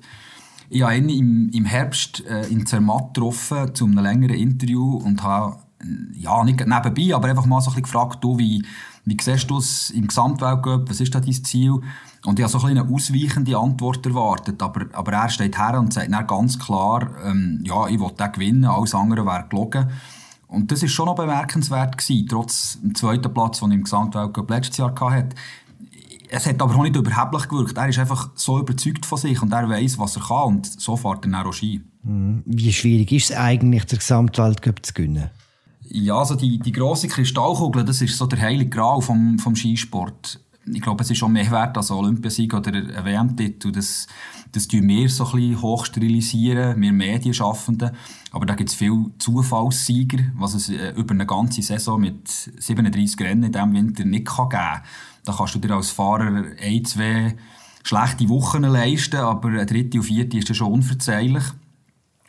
Ich 0.69 0.81
habe 0.81 0.95
ihn 0.95 1.09
im, 1.09 1.49
im 1.49 1.65
Herbst 1.65 2.25
äh, 2.25 2.47
in 2.47 2.65
Zermatt 2.65 3.13
getroffen, 3.13 3.75
zu 3.75 3.85
einem 3.85 3.99
längeren 3.99 4.35
Interview 4.35 4.95
und 4.95 5.21
habe, 5.21 5.57
ja, 6.13 6.41
nicht 6.45 6.65
nebenbei, 6.65 7.13
aber 7.13 7.27
einfach 7.27 7.45
mal 7.45 7.59
so 7.59 7.69
ein 7.69 7.73
bisschen 7.73 7.83
gefragt, 7.83 8.23
du, 8.23 8.39
wie, 8.39 8.65
wie 9.03 9.17
siehst 9.21 9.49
du 9.49 9.57
es 9.57 9.89
im 9.89 10.07
Gesamtweltcup, 10.07 10.89
was 10.89 11.01
ist 11.01 11.13
da 11.13 11.19
dein 11.19 11.33
Ziel? 11.33 11.81
Und 12.25 12.39
ich 12.39 12.43
habe 12.43 12.51
so 12.51 12.65
ein 12.65 12.77
eine 12.77 12.89
ausweichende 12.89 13.57
Antwort 13.57 14.05
erwartet, 14.05 14.61
aber, 14.63 14.85
aber 14.93 15.11
er 15.11 15.29
steht 15.29 15.57
her 15.57 15.77
und 15.77 15.93
sagt 15.93 16.11
dann 16.11 16.25
ganz 16.25 16.57
klar, 16.57 17.09
ähm, 17.25 17.61
ja, 17.65 17.87
ich 17.87 17.99
will 17.99 18.11
den 18.17 18.31
gewinnen, 18.31 18.65
alles 18.65 18.95
andere 18.95 19.25
wäre 19.25 19.45
gelogen. 19.49 19.89
Und 20.53 20.71
das 20.71 20.83
ist 20.83 20.91
schon 20.91 21.07
noch 21.07 21.15
bemerkenswert 21.15 21.97
gewesen, 21.97 22.27
trotz 22.29 22.79
dem 22.79 22.93
zweiten 22.93 23.33
Platz, 23.33 23.59
den 23.59 23.71
er 23.71 23.75
im 23.75 23.83
Gesamtweltcup 23.83 24.49
letztes 24.51 24.77
Jahr 24.77 24.93
hatte. 24.99 25.35
Es 26.29 26.45
hat 26.45 26.61
aber 26.61 26.75
auch 26.75 26.83
nicht 26.83 26.95
überheblich 26.95 27.47
gewirkt. 27.47 27.77
Er 27.77 27.89
ist 27.89 27.97
einfach 27.97 28.29
so 28.35 28.59
überzeugt 28.59 29.05
von 29.05 29.17
sich 29.17 29.41
und 29.41 29.51
er 29.51 29.67
weiß, 29.67 29.97
was 29.97 30.15
er 30.15 30.21
kann 30.21 30.43
und 30.43 30.65
so 30.79 30.95
fährt 30.95 31.25
er 31.25 31.45
auch 31.45 31.53
Ski. 31.53 31.81
Mhm. 32.03 32.43
Wie 32.45 32.71
schwierig 32.71 33.11
ist 33.11 33.31
es 33.31 33.35
eigentlich, 33.35 33.85
den 33.85 33.97
Gesamtweltcup 33.97 34.85
zu 34.85 34.93
gewinnen? 34.93 35.31
Ja, 35.89 36.17
also 36.17 36.35
die, 36.35 36.59
die 36.59 36.71
grosse 36.71 37.07
Kristallkugel, 37.07 37.83
das 37.83 38.01
ist 38.01 38.17
so 38.17 38.27
der 38.27 38.39
heilige 38.39 38.69
Gral 38.69 39.01
vom, 39.01 39.39
vom 39.39 39.55
Skisport 39.55 40.39
ich 40.65 40.81
glaube, 40.81 41.03
es 41.03 41.11
ist 41.11 41.17
schon 41.17 41.33
mehr 41.33 41.49
wert 41.51 41.77
als 41.77 41.91
ein 41.91 41.97
Olympiasieg 41.97 42.53
oder 42.53 42.71
ein 42.71 43.05
WM-Titel. 43.05 43.71
Das, 43.71 44.07
das 44.51 44.67
tun 44.67 44.87
wir 44.87 45.09
so 45.09 45.25
ein 45.25 45.31
bisschen 45.31 45.61
hochsterilisieren, 45.61 46.79
wir 46.79 46.93
Medienschaffenden. 46.93 47.91
Aber 48.31 48.45
da 48.45 48.55
gibt 48.55 48.69
es 48.69 48.75
viele 48.75 49.11
Zufallssieger, 49.17 50.19
was 50.35 50.53
es 50.53 50.69
äh, 50.69 50.91
über 50.91 51.13
eine 51.13 51.25
ganze 51.25 51.61
Saison 51.61 51.99
mit 51.99 52.27
37 52.29 53.19
Rennen 53.19 53.43
in 53.43 53.51
diesem 53.51 53.73
Winter 53.73 54.05
nicht 54.05 54.25
kann 54.25 54.49
geben 54.49 54.61
kann. 54.61 54.81
Da 55.25 55.33
kannst 55.33 55.55
du 55.55 55.59
dir 55.59 55.73
als 55.73 55.91
Fahrer 55.91 56.43
ein, 56.61 56.85
zwei 56.85 57.35
schlechte 57.83 58.29
Wochen 58.29 58.63
leisten, 58.63 59.17
aber 59.17 59.49
eine 59.49 59.65
dritte 59.65 59.97
und 59.97 60.05
vierte 60.05 60.37
ist 60.37 60.55
schon 60.55 60.71
unverzeihlich. 60.71 61.43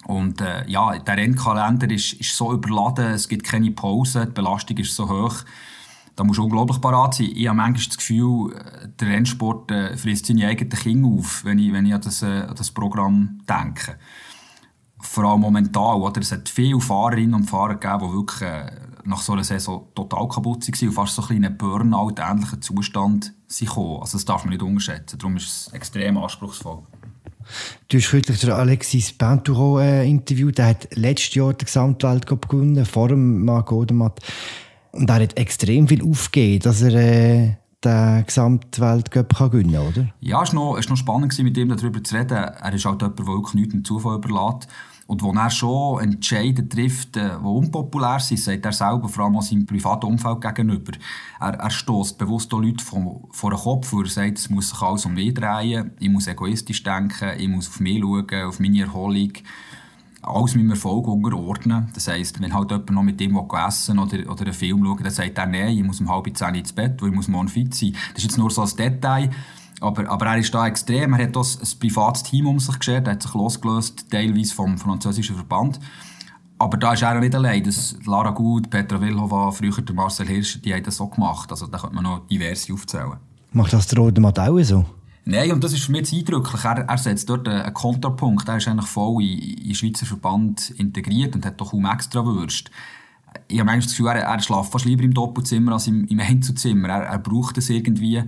Und 0.07 0.41
äh, 0.41 0.69
ja, 0.69 0.99
der 0.99 1.17
Rennkalender 1.17 1.91
ist, 1.91 2.15
ist 2.15 2.37
so 2.37 2.53
überladen, 2.53 3.13
es 3.13 3.29
gibt 3.29 3.45
keine 3.45 3.71
Pause, 3.71 4.27
die 4.27 4.33
Belastung 4.33 4.77
ist 4.79 4.95
so 4.95 5.09
hoch 5.09 5.45
da 6.17 6.25
musst 6.25 6.39
du 6.39 6.45
unglaublich 6.45 6.81
parat 6.81 7.15
sein. 7.15 7.31
Ich 7.35 7.47
habe 7.49 7.57
manchmal 7.57 7.87
das 7.87 7.97
Gefühl, 7.99 8.53
äh, 8.55 8.89
der 9.01 9.09
Rennsport 9.09 9.71
äh, 9.71 9.97
frisst 9.97 10.27
seine 10.27 10.47
eigenen 10.47 10.71
Kinder 10.71 11.09
auf, 11.09 11.45
wenn 11.45 11.59
ich, 11.59 11.73
wenn 11.73 11.87
ich 11.87 11.95
an, 11.95 12.01
das, 12.01 12.23
äh, 12.23 12.27
an 12.27 12.55
das 12.57 12.71
Programm 12.71 13.41
denke. 13.49 13.97
Vor 15.01 15.25
allem 15.25 15.41
momentan, 15.41 16.01
oder? 16.01 16.21
Es 16.21 16.33
hat 16.33 16.49
viele 16.49 16.81
Fahrerinnen 16.81 17.35
und 17.35 17.45
Fahrer 17.45 17.75
gegeben, 17.75 18.09
die 18.09 18.17
wirklich 18.17 18.43
äh, 18.43 18.71
nach 19.05 19.21
so 19.21 19.33
einer 19.33 19.45
Saison 19.45 19.89
total 19.95 20.29
kaputt 20.29 20.67
waren 20.67 20.89
und 20.89 20.95
fast 20.95 21.15
so 21.15 21.23
ein 21.29 21.37
einen 21.37 21.57
Burnout-ähnlichen 21.57 22.63
Zustand 22.63 23.35
sind 23.47 23.69
Also 23.69 24.17
das 24.17 24.25
darf 24.25 24.45
man 24.45 24.53
nicht 24.53 24.63
unterschätzen. 24.63 25.19
Darum 25.19 25.37
ist 25.37 25.47
es 25.47 25.73
extrem 25.73 26.17
anspruchsvoll. 26.17 26.83
Du 27.89 27.99
hast 27.99 28.09
kürzlich 28.09 28.41
den 28.41 28.51
Alexis 28.51 29.13
Pinturo 29.13 29.79
äh, 29.79 30.09
interviewt. 30.09 30.59
Der 30.59 30.69
hat 30.69 30.89
letztes 30.97 31.35
Jahr 31.35 31.53
den 31.53 31.67
Gesamtweltcup 31.67 32.49
gewonnen, 32.49 32.85
vor 32.87 33.09
dem 33.09 33.45
Marc 33.45 33.71
Odermatt. 33.71 34.21
Und 34.95 35.11
er 35.11 35.23
hat 35.23 35.37
extrem 35.37 35.89
viel 35.89 36.03
aufgegeben, 36.03 36.63
dass 36.63 36.83
er 36.83 36.95
äh, 36.95 37.57
den 37.85 38.25
Gesamtweltcup 38.27 39.37
kann 39.37 39.51
gewinnen 39.51 39.75
kann, 39.75 39.87
oder? 39.89 40.09
Ja, 40.21 40.43
es 40.43 40.55
war 40.55 40.77
noch, 40.77 40.89
noch 40.89 40.97
spannend, 40.97 41.39
mit 41.39 41.57
ihm 41.57 41.69
darüber 41.69 42.03
zu 42.03 42.17
reden. 42.17 42.35
Er 42.35 42.73
ist 42.73 42.85
halt 42.85 43.03
jemand, 43.03 43.19
der 43.19 43.27
wirklich 43.27 43.55
nichts 43.55 43.73
dem 43.73 43.85
Zufall 43.85 44.17
überlässt. 44.17 44.69
Und 45.07 45.23
wo 45.23 45.33
er 45.33 45.51
schon 45.51 46.01
Entscheidungen 46.01 46.71
trifft, 46.71 47.17
äh, 47.19 47.31
die 47.39 47.45
unpopulär 47.45 48.21
sind, 48.21 48.41
sagt 48.41 48.65
er 48.65 48.73
selber, 48.73 49.09
vor 49.09 49.25
allem 49.25 49.39
seinem 49.43 49.67
privaten 49.67 50.07
Umfeld 50.07 50.41
gegenüber. 50.41 50.93
Er, 51.41 51.55
er 51.55 51.71
stößt 51.71 52.17
bewusst 52.17 52.55
auch 52.55 52.61
Leute 52.61 52.83
vor, 52.83 53.29
vor 53.31 53.51
den 53.51 53.59
Kopf, 53.59 53.93
wo 53.93 54.01
er 54.01 54.09
sagt, 54.09 54.39
es 54.39 54.49
muss 54.49 54.71
sich 54.71 54.81
alles 54.81 55.05
um 55.05 55.13
mich 55.13 55.35
drehen, 55.35 55.91
ich 56.01 56.09
muss 56.09 56.27
egoistisch 56.27 56.83
denken, 56.83 57.39
ich 57.39 57.49
muss 57.49 57.69
auf 57.69 57.81
mich 57.81 58.01
schauen, 58.01 58.45
auf 58.45 58.61
meine 58.61 58.81
Erholung 58.81 59.33
alles 60.27 60.55
meinem 60.55 60.71
Erfolg 60.71 61.07
unterordnen. 61.07 61.89
Das 61.95 62.09
heisst, 62.09 62.41
wenn 62.41 62.55
halt 62.55 62.71
jemand 62.71 62.91
noch 62.91 63.03
mit 63.03 63.21
ihm 63.21 63.39
essen 63.67 63.99
oder, 63.99 64.31
oder 64.31 64.43
einen 64.43 64.53
Film 64.53 64.85
schauen 64.85 65.03
dann 65.03 65.13
sagt 65.13 65.39
er, 65.39 65.47
nein, 65.47 65.77
ich 65.79 65.85
muss 65.85 66.01
um 66.01 66.11
halb 66.11 66.37
zehn 66.37 66.55
ins 66.55 66.73
Bett, 66.73 67.01
weil 67.01 67.11
ich 67.11 67.15
muss 67.15 67.29
morgen 67.29 67.49
fit 67.49 67.75
sein. 67.75 67.93
Das 68.15 68.19
ist 68.19 68.31
jetzt 68.31 68.39
nur 68.39 68.51
so 68.51 68.63
ein 68.63 68.77
Detail. 68.77 69.31
Aber, 69.81 70.09
aber 70.09 70.27
er 70.27 70.39
ist 70.39 70.55
da 70.55 70.67
extrem. 70.67 71.13
Er 71.13 71.25
hat 71.25 71.37
das 71.37 71.59
ein 71.61 71.79
privates 71.79 72.23
Team 72.23 72.47
um 72.47 72.59
sich 72.59 72.79
geschert, 72.79 73.07
er 73.07 73.15
hat 73.15 73.23
sich 73.23 73.35
losgelöst, 73.35 74.11
teilweise 74.11 74.55
vom 74.55 74.79
französischen 74.79 75.37
Verband. 75.37 75.79
Aber 76.59 76.77
da 76.77 76.93
ist 76.93 77.03
er 77.03 77.17
auch 77.17 77.21
nicht 77.21 77.35
allein. 77.35 77.63
Das 77.63 77.97
Lara 78.07 78.31
Gut, 78.31 78.71
Petra 78.71 79.01
Wilhova, 79.01 79.51
früher 79.51 79.83
der 79.83 79.95
Marcel 79.95 80.27
Hirsch, 80.27 80.61
die 80.63 80.73
haben 80.73 80.85
das 80.85 80.97
so 80.97 81.09
gemacht. 81.09 81.51
Also 81.51 81.67
da 81.67 81.79
könnte 81.79 81.97
man 81.97 82.05
noch 82.05 82.27
diverse 82.29 82.73
aufzählen. 82.73 83.19
Macht 83.53 83.73
das 83.73 83.87
der 83.89 83.99
Rodermatt 83.99 84.39
auch 84.39 84.59
so? 84.63 84.85
Nein, 85.27 85.53
und 85.53 85.65
das 85.65 85.73
ist 85.73 85.85
für 85.85 85.93
mich 85.93 86.13
eindrücklich. 86.13 86.65
Er, 86.65 86.81
er 86.87 86.99
setzt 86.99 87.31
dort 87.31 87.49
einen 87.49 87.73
Konterpunkt. 87.73 88.47
Er 88.47 88.59
ist 88.59 88.69
eigentlich 88.69 88.87
voll 88.87 89.23
in, 89.23 89.57
den 89.65 89.75
Schweizer 89.75 90.05
Verband 90.05 90.71
integriert 90.71 91.35
und 91.35 91.47
hat 91.47 91.61
doch 91.61 91.71
kaum 91.71 91.87
extra 91.87 92.25
Würst. 92.25 92.71
Ich 93.49 93.59
habe 93.59 93.67
manchmal 93.67 93.87
das 93.87 93.91
Gefühl, 93.91 94.09
er, 94.09 94.23
er 94.23 94.41
schläft 94.41 94.71
fast 94.71 94.85
lieber 94.85 95.03
im 95.03 95.15
Doppelzimmer 95.15 95.73
als 95.73 95.87
im, 95.87 96.05
im 96.07 96.21
Einzelzimmer. 96.21 96.89
Er, 96.89 97.05
er 97.05 97.19
braucht 97.19 97.57
es 97.57 97.71
irgendwie. 97.71 98.23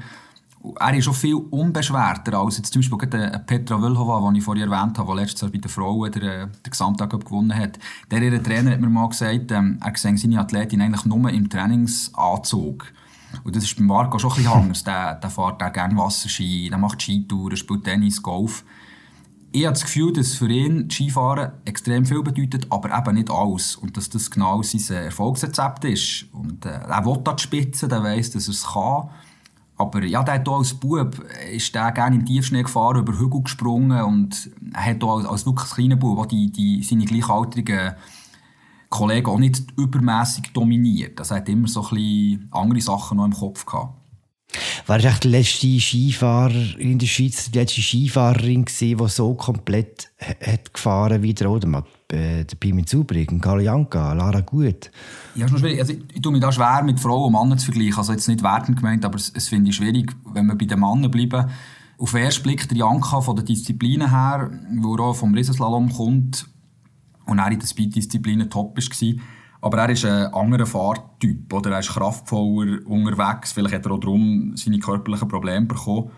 Er 0.80 0.96
ist 0.96 1.04
schon 1.04 1.14
viel 1.14 1.34
unbeschwerter 1.34 2.38
als 2.38 2.56
jetzt 2.56 2.72
zum 2.72 2.80
Beispiel 2.80 3.08
Petra 3.46 3.80
Wölhova, 3.80 4.30
die 4.32 4.38
ich 4.38 4.44
vorhin 4.44 4.68
erwähnt 4.68 4.98
habe, 4.98 5.12
die 5.12 5.20
letztes 5.20 5.42
Jahr 5.42 5.50
bei 5.50 5.58
den 5.58 5.70
Frauen 5.70 6.10
den, 6.10 6.22
den 6.22 6.50
Gesamttag 6.70 7.10
gewonnen 7.10 7.54
hat. 7.54 7.78
Der 8.10 8.22
ihre 8.22 8.42
Trainer 8.42 8.72
hat 8.72 8.80
mir 8.80 8.88
mal 8.88 9.08
gesagt, 9.08 9.52
ähm, 9.52 9.78
er 9.84 9.96
sehe 9.96 10.16
seine 10.16 10.40
Athletin 10.40 10.80
eigentlich 10.80 11.04
nur 11.04 11.28
im 11.30 11.48
Trainingsanzug. 11.48 12.92
Und 13.44 13.56
das 13.56 13.64
ist 13.64 13.76
beim 13.76 13.86
Marco 13.86 14.18
schon 14.18 14.30
ein 14.32 14.36
bisschen 14.36 14.52
anders. 14.52 14.84
Der, 14.84 15.14
der 15.14 15.30
fährt 15.30 15.62
auch 15.62 15.72
gerne 15.72 15.96
Wasserski, 15.96 16.68
der 16.68 16.78
macht 16.78 17.02
Skitouren, 17.02 17.56
spielt 17.56 17.84
Tennis, 17.84 18.22
Golf. 18.22 18.64
Ich 19.52 19.64
habe 19.64 19.74
das 19.74 19.84
Gefühl, 19.84 20.12
dass 20.12 20.34
für 20.34 20.48
ihn 20.48 20.90
Skifahren 20.90 21.52
extrem 21.64 22.04
viel 22.04 22.22
bedeutet, 22.22 22.66
aber 22.70 22.96
eben 22.96 23.14
nicht 23.14 23.30
alles. 23.30 23.76
Und 23.76 23.96
dass 23.96 24.10
das 24.10 24.30
genau 24.30 24.62
sein 24.62 24.96
Erfolgsrezept 24.96 25.84
ist. 25.84 26.26
Und 26.32 26.66
äh, 26.66 26.70
er 26.70 27.04
will 27.06 27.20
da 27.22 27.32
die 27.32 27.42
Spitze, 27.42 27.88
der 27.88 28.02
weiss, 28.02 28.30
dass 28.30 28.48
er 28.48 28.52
es 28.52 28.66
kann. 28.66 29.08
Aber 29.78 30.02
ja, 30.04 30.22
der 30.22 30.34
hat 30.34 30.48
als 30.48 30.74
Bub 30.74 31.22
ist 31.52 31.74
der 31.74 31.92
gerne 31.92 32.16
im 32.16 32.24
Tiefschnee 32.24 32.62
gefahren, 32.62 32.98
über 32.98 33.18
Hügel 33.18 33.42
gesprungen 33.42 34.02
und 34.02 34.50
er 34.72 34.84
hat 34.86 35.04
auch 35.04 35.18
als, 35.18 35.26
als 35.26 35.46
wirklich 35.46 35.70
kleiner 35.70 35.96
Bub 35.96 36.26
die, 36.28 36.50
die, 36.50 36.82
seine 36.82 37.04
gleichaltrigen 37.04 37.94
Kollegen 38.88 39.26
auch 39.26 39.38
nicht 39.38 39.64
übermäßig 39.76 40.52
dominiert. 40.52 41.18
Das 41.18 41.30
hat 41.30 41.48
immer 41.48 41.68
so 41.68 41.82
ein 41.82 41.94
bisschen 41.94 42.48
andere 42.52 42.80
Sachen 42.80 43.16
noch 43.18 43.24
im 43.24 43.32
Kopf 43.32 43.66
gehabt. 43.66 43.94
War 44.86 45.04
echt 45.04 45.24
der 45.24 45.30
letzte 45.32 45.80
Skifahrer 45.80 46.78
in 46.78 46.98
der 46.98 47.06
Schweiz, 47.06 47.50
die 47.50 47.58
letzte 47.58 47.82
Skifahrerin 47.82 48.64
gewesen, 48.64 48.98
die 48.98 49.08
so 49.08 49.34
komplett 49.34 50.08
hat 50.18 50.72
gefahren 50.72 51.22
wie 51.22 51.34
der 51.34 51.50
Odermatt? 51.50 51.86
Äh, 52.12 52.44
der 52.44 52.56
Pimin 52.56 52.86
Zubrig, 52.86 53.28
Karl 53.40 53.62
Janka, 53.62 54.12
Lara 54.12 54.40
Gut. 54.40 54.92
Ja, 55.34 55.46
ist 55.46 55.52
noch 55.52 55.58
schwierig. 55.58 55.80
Also, 55.80 55.92
ich, 55.92 55.98
ich 56.14 56.22
tue 56.22 56.32
mich 56.32 56.40
da 56.40 56.52
schwer 56.52 56.82
mit 56.84 57.00
Frauen 57.00 57.34
und 57.34 57.40
Männern 57.40 57.58
zu 57.58 57.66
vergleichen. 57.66 57.98
Also 57.98 58.12
jetzt 58.12 58.28
nicht 58.28 58.42
wertend 58.42 58.76
gemeint, 58.76 59.04
aber 59.04 59.16
es, 59.16 59.32
es 59.34 59.48
finde 59.48 59.70
ich 59.70 59.76
schwierig, 59.76 60.14
wenn 60.32 60.46
wir 60.46 60.54
bei 60.54 60.66
den 60.66 60.78
Männern 60.78 61.10
bleiben. 61.10 61.50
Auf 61.98 62.12
den 62.12 62.22
ersten 62.22 62.44
Blick 62.44 62.68
der 62.68 62.78
Janka 62.78 63.20
von 63.20 63.34
der 63.34 63.44
Disziplinen 63.44 64.10
her, 64.10 64.50
wo 64.80 64.94
er 64.94 65.00
auch 65.00 65.16
vom 65.16 65.34
Riesenslalom 65.34 65.92
kommt, 65.92 66.46
und 67.26 67.38
er 67.38 67.50
in 67.50 67.58
den 67.58 67.66
Speed-Disziplinen 67.66 68.50
top 68.50 68.76
war. 68.76 69.14
Aber 69.60 69.78
er 69.78 69.90
ist 69.90 70.04
ein 70.04 70.32
anderer 70.32 70.66
Fahrtyp, 70.66 71.52
oder? 71.52 71.72
Er 71.72 71.80
ist 71.80 71.90
kraftvoller 71.90 72.86
unterwegs. 72.86 73.52
Vielleicht 73.52 73.74
hat 73.74 73.86
er 73.86 73.92
auch 73.92 74.00
darum 74.00 74.56
seine 74.56 74.78
körperlichen 74.78 75.28
Probleme 75.28 75.66
bekommen. 75.66 76.10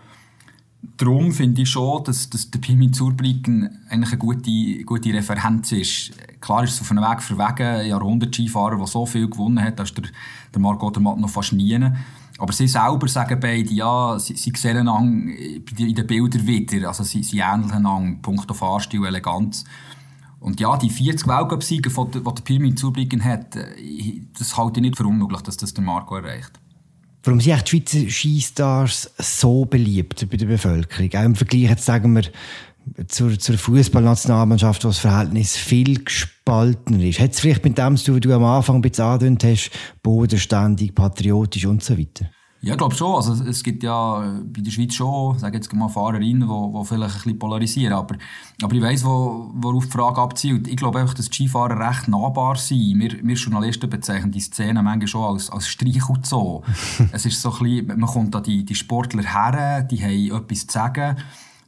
Darum 0.97 1.31
finde 1.31 1.61
ich 1.61 1.69
schon, 1.69 2.03
dass, 2.03 2.29
dass 2.29 2.51
der 2.51 2.59
Pimi 2.59 2.91
Zurbriggen 2.91 3.69
eigentlich 3.89 4.11
eine 4.11 4.19
gute, 4.19 4.83
gute 4.85 5.13
Referenz 5.13 5.71
ist. 5.71 6.11
Klar 6.39 6.63
ist 6.63 6.73
es 6.73 6.81
auf 6.81 6.91
einem 6.91 7.03
Weg 7.03 7.21
für 7.21 7.37
Wege, 7.37 7.87
Jahrhundert-Skifahrer, 7.87 8.77
der 8.77 8.87
so 8.87 9.05
viel 9.05 9.29
gewonnen 9.29 9.61
hat, 9.61 9.79
dass 9.79 9.93
der, 9.93 10.05
der 10.53 10.61
Marco 10.61 10.87
Odermatt 10.87 11.17
noch 11.17 11.29
fast 11.29 11.53
nie. 11.53 11.77
Aber 12.37 12.53
sie 12.53 12.67
selber 12.67 13.07
sagen 13.09 13.39
beide, 13.41 13.73
ja, 13.73 14.17
sie, 14.17 14.35
sie 14.35 14.53
sehen 14.55 14.87
ihn 14.87 15.65
in 15.77 15.95
den 15.95 16.07
Bildern 16.07 16.47
wieder. 16.47 16.87
Also 16.87 17.03
sie, 17.03 17.23
sie 17.23 17.39
ähneln 17.39 17.71
einander, 17.71 18.17
Punkt 18.21 18.49
auf 18.49 18.57
Fahrstil, 18.57 19.05
Eleganz. 19.05 19.65
Und 20.39 20.59
ja, 20.59 20.77
die 20.77 20.89
40 20.89 21.27
Weltcup-Siege, 21.27 21.89
die 21.89 22.23
der 22.23 22.43
Pirmin 22.43 22.77
Zurbriggen 22.77 23.23
hat, 23.23 23.55
äh, 23.55 24.21
das 24.37 24.57
halte 24.57 24.79
ich 24.79 24.83
nicht 24.83 24.97
für 24.97 25.05
unmöglich, 25.05 25.41
dass 25.41 25.57
das 25.57 25.73
der 25.73 25.83
Marco 25.83 26.15
erreicht. 26.15 26.59
Warum 27.23 27.41
sind 27.41 27.71
die 27.71 27.81
Schweizer 27.81 28.09
Skistars 28.09 29.11
so 29.17 29.65
beliebt 29.65 30.29
bei 30.29 30.37
der 30.37 30.45
Bevölkerung? 30.45 31.09
Auch 31.13 31.25
im 31.25 31.35
Vergleich, 31.35 31.63
jetzt 31.63 31.85
sagen 31.85 32.13
wir, 32.13 32.23
zur, 33.07 33.37
zur 33.37 33.57
Fußballnationalmannschaft, 33.57 34.83
wo 34.83 34.87
das 34.87 34.99
Verhältnis 34.99 35.57
viel 35.57 36.03
gespaltener 36.03 37.03
ist. 37.03 37.19
Hat 37.19 37.33
es 37.33 37.41
vielleicht 37.41 37.63
mit 37.63 37.77
dem 37.77 37.93
was 37.93 38.03
du 38.03 38.33
am 38.33 38.43
Anfang 38.43 38.77
ein 38.77 38.81
bisschen 38.81 39.05
angedeutet 39.05 39.51
hast, 39.51 39.71
bodenständig, 40.01 40.95
patriotisch 40.95 41.65
und 41.65 41.83
so 41.83 41.97
weiter? 41.97 42.29
Ja, 42.61 42.73
ich 42.73 42.77
glaube 42.77 42.93
schon. 42.93 43.15
Also, 43.15 43.41
es 43.45 43.63
gibt 43.63 43.83
ja 43.83 44.19
bei 44.43 44.61
der 44.61 44.71
Schweiz 44.71 44.93
schon, 44.93 45.39
sage 45.39 45.55
jetzt 45.57 45.73
mal, 45.73 45.87
Fahrerinnen, 45.87 46.47
die, 46.47 46.77
die 46.77 46.85
vielleicht 46.85 47.15
ein 47.15 47.21
bisschen 47.21 47.39
polarisieren. 47.39 47.93
Aber, 47.93 48.15
aber 48.61 48.75
ich 48.75 48.81
weiss, 48.81 49.05
wo, 49.05 49.49
worauf 49.53 49.85
die 49.85 49.91
Frage 49.91 50.19
abzielt. 50.19 50.67
Ich 50.67 50.75
glaube 50.75 50.99
einfach, 50.99 51.13
dass 51.13 51.29
die 51.29 51.35
Skifahrer 51.35 51.79
recht 51.79 52.09
nahbar 52.09 52.57
sind. 52.57 52.99
Wir, 52.99 53.11
wir 53.23 53.35
Journalisten 53.35 53.89
bezeichnen 53.89 54.31
die 54.31 54.41
Szene 54.41 54.83
manchmal 54.83 55.07
schon 55.07 55.23
als, 55.23 55.49
als 55.49 55.69
Streich 55.69 56.09
und 56.09 56.25
so. 56.25 56.63
es 57.13 57.25
ist 57.25 57.41
so 57.41 57.53
ein 57.53 57.59
bisschen, 57.59 57.87
man 57.87 58.09
kommt 58.09 58.35
da 58.35 58.41
die, 58.41 58.65
die 58.65 58.75
Sportler 58.75 59.23
her, 59.23 59.83
die 59.83 60.03
haben 60.03 60.43
etwas 60.43 60.67
zu 60.67 60.73
sagen. 60.73 61.15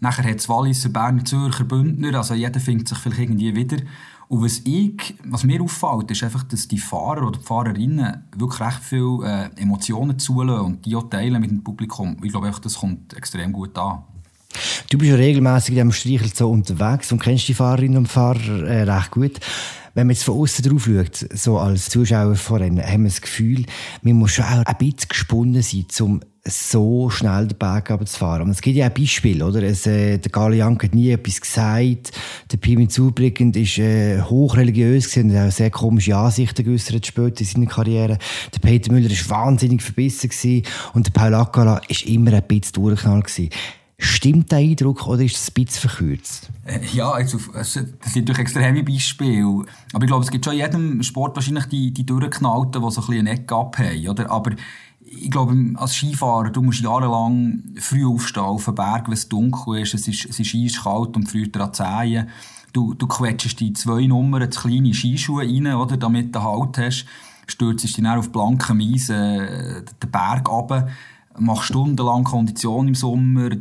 Nachher 0.02 0.26
hat 0.26 0.38
es 0.38 0.50
Walliser, 0.50 0.90
Berner, 0.90 1.24
Zürcher, 1.24 1.64
Bündner, 1.64 2.18
also 2.18 2.34
jeder 2.34 2.60
findet 2.60 2.90
sich 2.90 2.98
vielleicht 2.98 3.22
irgendwie 3.22 3.56
wieder. 3.56 3.78
Und 4.32 4.46
was, 4.46 4.62
ich, 4.64 5.14
was 5.26 5.44
mir 5.44 5.62
auffällt, 5.62 6.10
ist 6.10 6.24
einfach, 6.24 6.44
dass 6.44 6.66
die 6.66 6.78
Fahrer 6.78 7.28
oder 7.28 7.38
die 7.38 7.44
Fahrerinnen 7.44 8.30
wirklich 8.38 8.62
recht 8.62 8.80
viele 8.82 9.52
äh, 9.58 9.62
Emotionen 9.62 10.18
zulassen 10.20 10.66
und 10.66 10.86
die 10.86 10.96
auch 10.96 11.10
teilen 11.10 11.42
mit 11.42 11.52
dem 11.52 11.62
Publikum. 11.62 12.16
Ich 12.24 12.32
glaube, 12.32 12.50
das 12.50 12.76
kommt 12.76 13.14
extrem 13.14 13.52
gut 13.52 13.78
an. 13.78 14.04
Du 14.90 14.98
bist 14.98 15.12
ja 15.12 15.18
regelmäßig 15.18 15.72
in 15.72 15.76
diesem 15.76 15.92
Streicheln 15.92 16.32
so 16.34 16.50
unterwegs 16.50 17.12
und 17.12 17.22
kennst 17.22 17.50
die 17.50 17.54
Fahrerinnen 17.54 17.98
und 17.98 18.08
Fahrer 18.08 18.64
äh, 18.64 18.84
recht 18.84 19.12
gut. 19.12 19.38
Wenn 19.94 20.08
man 20.08 20.16
jetzt 20.16 20.24
von 20.24 20.40
außen 20.40 20.64
drauf 20.64 20.86
schaut, 20.86 21.28
so 21.34 21.58
als 21.58 21.90
Zuschauer 21.90 22.36
von 22.36 22.62
Rennen, 22.62 22.86
haben 22.86 23.04
wir 23.04 23.10
das 23.10 23.22
Gefühl, 23.22 23.66
man 24.02 24.14
muss 24.14 24.32
schon 24.32 24.46
auch 24.46 24.66
ein 24.66 24.78
bisschen 24.78 25.10
gesponnen 25.10 25.62
sein, 25.62 25.86
um 26.00 26.22
so 26.44 27.10
schnell 27.10 27.48
den 27.48 27.58
Berg 27.58 27.88
zu 28.08 28.18
fahren. 28.18 28.44
Und 28.44 28.52
es 28.52 28.62
gibt 28.62 28.76
ja 28.76 28.88
ein 28.88 28.94
Beispiel, 28.94 29.44
oder? 29.44 29.62
Es, 29.62 29.86
äh, 29.86 30.18
der 30.18 30.32
Galiank 30.32 30.84
hat 30.84 30.96
nie 30.96 31.12
etwas 31.12 31.40
gesagt. 31.40 32.12
Der 32.52 32.58
Pimin 32.58 32.90
Zubrickend 32.90 33.56
ist 33.58 33.78
äh, 33.78 34.22
hochreligiös 34.22 35.10
gewesen 35.10 35.32
und 35.32 35.38
hat 35.38 35.50
auch 35.50 35.52
sehr 35.52 35.70
komische 35.70 36.16
Ansichten 36.16 36.66
geäußert 36.66 37.06
später 37.06 37.42
in 37.42 37.46
seiner 37.46 37.68
Karriere. 37.68 38.18
Der 38.54 38.60
Peter 38.60 38.92
Müller 38.92 39.12
ist 39.12 39.30
wahnsinnig 39.30 39.84
verbissen 39.84 40.30
gewesen 40.30 40.64
und 40.94 41.08
der 41.08 41.12
Paul 41.12 41.36
Akala 41.36 41.80
ist 41.88 42.06
immer 42.06 42.34
ein 42.34 42.44
bisschen 42.48 42.74
durchgeknallt 42.74 43.26
gewesen. 43.26 43.50
Stimmt 44.04 44.52
der 44.52 44.58
Eindruck 44.58 45.06
oder 45.06 45.22
ist 45.22 45.36
es 45.36 45.50
ein 45.50 45.64
bisschen 45.64 45.88
verkürzt? 45.88 46.50
Äh, 46.66 46.80
ja, 46.92 47.12
also, 47.12 47.38
das 47.54 47.74
sind 47.74 48.00
natürlich 48.16 48.40
extreme 48.40 48.84
Beispiele. 48.84 49.64
Aber 49.94 50.04
ich 50.04 50.08
glaube, 50.08 50.24
es 50.24 50.32
gibt 50.32 50.44
schon 50.44 50.56
in 50.56 50.62
jedem 50.62 51.04
Sport 51.04 51.36
wahrscheinlich 51.36 51.66
die, 51.66 51.92
die 51.92 52.04
Durchknallten, 52.04 52.82
die 52.82 52.92
so 52.92 53.02
ein 53.02 53.08
bisschen 53.08 53.28
eine 53.28 53.30
Ecke 53.30 53.56
abhaben. 53.56 54.10
Oder? 54.10 54.32
Aber 54.32 54.54
ich 55.06 55.30
glaube, 55.30 55.56
als 55.76 55.94
Skifahrer, 55.94 56.50
du 56.50 56.64
musst 56.64 56.82
jahrelang 56.82 57.62
früh 57.78 58.04
aufstehen 58.04 58.42
auf 58.42 58.66
den 58.66 58.74
Berg, 58.74 59.06
wenn 59.06 59.14
es 59.14 59.30
dunkel 59.30 59.84
ist, 59.84 59.94
es 59.94 60.08
ist, 60.08 60.26
es 60.26 60.40
ist 60.40 60.56
eiskalt 60.56 61.16
und 61.16 61.30
früher 61.30 61.48
an 61.60 61.72
Zehen. 61.72 62.28
Du, 62.74 62.96
du 62.96 63.06
quetschst 63.06 63.60
die 63.60 63.74
zwei 63.74 64.08
Nummern, 64.08 64.52
zu 64.52 64.62
kleine 64.62 64.96
Skischuhe 64.96 65.44
rein, 65.44 65.68
oder, 65.76 65.98
damit 65.98 66.34
du 66.34 66.42
Halt 66.42 66.80
hast, 66.80 67.06
stürzt 67.46 67.84
dich 67.84 67.94
dann 67.94 68.08
auf 68.08 68.32
blankem 68.32 68.80
Eis 68.82 69.10
äh, 69.10 69.84
den 69.84 70.12
Berg 70.12 70.50
runter, 70.50 70.88
machst 71.40 71.66
stundenlang 71.66 72.24
Kondition 72.24 72.88
im 72.88 72.96
Sommer 72.96 73.52
äh, 73.52 73.58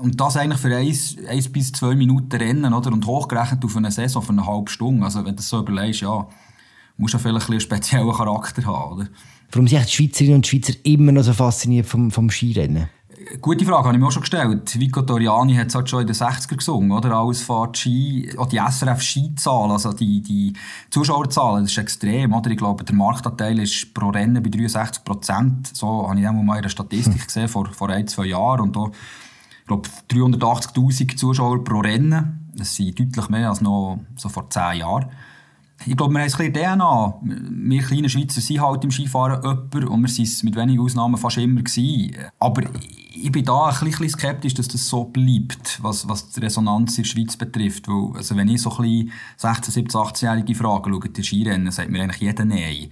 und 0.00 0.20
das 0.20 0.36
eigentlich 0.36 0.60
für 0.60 0.74
eins, 0.74 1.16
bis 1.52 1.72
zwei 1.72 1.94
Minuten 1.94 2.36
Rennen, 2.36 2.72
oder, 2.72 2.92
und 2.92 3.06
hochgerechnet 3.06 3.64
auf 3.64 3.76
eine 3.76 3.90
Saison 3.90 4.22
für 4.22 4.32
eine 4.32 4.46
halbe 4.46 4.70
Stunde. 4.70 5.04
Also 5.04 5.20
wenn 5.20 5.32
du 5.32 5.36
das 5.36 5.48
so 5.48 5.60
überlegst, 5.60 6.00
ja, 6.00 6.26
musst 6.96 7.14
du 7.14 7.18
vielleicht 7.18 7.50
einen 7.50 7.60
speziellen 7.60 8.12
Charakter 8.12 8.64
haben, 8.64 8.92
oder? 8.92 9.08
Warum 9.50 9.66
sind 9.66 9.84
die 9.84 9.90
Schweizerinnen 9.90 10.36
und 10.36 10.46
Schweizer 10.46 10.74
immer 10.82 11.12
noch 11.12 11.22
so 11.22 11.32
fasziniert 11.32 11.86
vom, 11.86 12.10
vom 12.10 12.30
Skirennen? 12.30 12.88
Gute 13.40 13.64
Frage, 13.64 13.84
habe 13.84 13.96
ich 13.96 14.00
mir 14.00 14.06
auch 14.06 14.12
schon 14.12 14.22
gestellt. 14.22 14.78
Vico 14.78 15.02
Toriani 15.02 15.54
hat 15.56 15.68
es 15.68 15.74
halt 15.74 15.88
schon 15.88 16.02
in 16.02 16.06
den 16.06 16.14
60er 16.14 16.56
gesungen, 16.56 16.92
oder? 16.92 17.12
Alles 17.12 17.42
fährt 17.42 17.76
Ski, 17.76 18.32
auch 18.36 18.46
die 18.46 18.58
SRF-Skizahlen, 18.58 19.72
also 19.72 19.92
die, 19.92 20.20
die 20.20 20.52
Zuschauerzahlen, 20.90 21.64
das 21.64 21.72
ist 21.72 21.78
extrem, 21.78 22.32
oder? 22.32 22.50
Ich 22.50 22.56
glaube, 22.56 22.84
der 22.84 22.94
Marktanteil 22.94 23.58
ist 23.58 23.92
pro 23.92 24.10
Rennen 24.10 24.42
bei 24.42 24.50
63 24.50 25.04
Prozent. 25.04 25.76
So 25.76 26.08
habe 26.08 26.20
ich 26.20 26.28
auch 26.28 26.32
mal 26.32 26.56
in 26.56 26.62
der 26.62 26.68
Statistik 26.68 27.24
gesehen, 27.26 27.48
vor, 27.48 27.66
vor 27.72 27.90
ein, 27.90 28.06
zwei 28.06 28.26
Jahren. 28.26 28.60
Und 28.60 28.76
da, 28.76 28.86
ich 28.86 29.66
glaube, 29.66 29.88
380.000 30.10 31.16
Zuschauer 31.16 31.64
pro 31.64 31.80
Rennen. 31.80 32.50
Das 32.54 32.74
sind 32.74 32.98
deutlich 32.98 33.28
mehr 33.28 33.48
als 33.48 33.60
noch 33.60 34.00
so 34.16 34.28
vor 34.28 34.48
zehn 34.50 34.78
Jahren 34.78 35.06
ich 35.86 35.96
glaube, 35.96 36.12
wir 36.12 36.20
haben 36.20 36.30
ein 36.30 36.36
bisschen 36.36 36.52
DNA. 36.52 37.20
Wir 37.22 37.82
kleinen 37.82 38.08
Schweizer 38.08 38.40
sind 38.40 38.60
halt 38.60 38.82
im 38.84 38.90
Skifahren 38.90 39.42
jemand 39.42 39.74
und 39.74 40.02
wir 40.02 40.08
sind 40.08 40.26
es 40.26 40.42
mit 40.42 40.56
wenigen 40.56 40.80
Ausnahmen 40.80 41.16
fast 41.16 41.38
immer 41.38 41.62
gewesen. 41.62 42.16
Aber 42.38 42.62
ich 43.20 43.32
bin 43.32 43.44
da 43.44 43.66
ein 43.66 43.84
bisschen 43.84 44.08
skeptisch, 44.08 44.54
dass 44.54 44.68
das 44.68 44.88
so 44.88 45.04
bleibt, 45.04 45.82
was, 45.82 46.08
was 46.08 46.30
die 46.30 46.40
Resonanz 46.40 46.98
in 46.98 47.04
der 47.04 47.08
Schweiz 47.10 47.36
betrifft. 47.36 47.88
Weil, 47.88 48.16
also 48.16 48.36
wenn 48.36 48.48
ich 48.48 48.60
so 48.60 48.70
ein 48.76 48.82
bisschen 48.82 49.12
16-, 49.38 49.88
17-, 49.88 49.92
18-Jährige 49.92 50.54
frage, 50.54 50.90
schaut 50.90 51.18
ihr 51.18 51.24
Skirennen, 51.24 51.70
sagt 51.70 51.90
mir 51.90 52.02
eigentlich 52.02 52.22
jeder 52.22 52.44
Nein. 52.44 52.88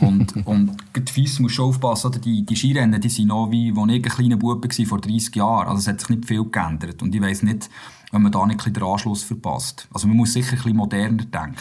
und, 0.00 0.34
und 0.46 0.76
die 0.96 1.12
Fies 1.12 1.38
muss 1.38 1.52
schon 1.52 1.66
aufpassen, 1.66 2.08
oder? 2.08 2.18
Die, 2.18 2.44
die 2.44 2.56
Skirennen, 2.56 3.00
die 3.00 3.08
sind 3.08 3.28
noch 3.28 3.50
wie, 3.50 3.72
als 3.76 3.90
ich 3.90 3.94
ein 3.94 4.02
kleiner 4.02 4.36
Bub 4.36 4.64
war, 4.64 4.86
vor 4.86 5.00
30 5.00 5.36
Jahren. 5.36 5.68
Also 5.68 5.80
es 5.80 5.88
hat 5.88 6.00
sich 6.00 6.08
nicht 6.08 6.26
viel 6.26 6.44
geändert. 6.44 7.02
Und 7.02 7.14
ich 7.14 7.20
weiss 7.20 7.42
nicht, 7.42 7.68
wenn 8.10 8.22
man 8.22 8.32
da 8.32 8.46
nicht 8.46 8.66
ein 8.66 8.72
den 8.72 8.82
Anschluss 8.82 9.22
verpasst. 9.22 9.86
Also 9.92 10.06
man 10.08 10.16
muss 10.16 10.32
sicher 10.32 10.52
ein 10.52 10.56
bisschen 10.56 10.76
moderner 10.76 11.24
denken. 11.24 11.56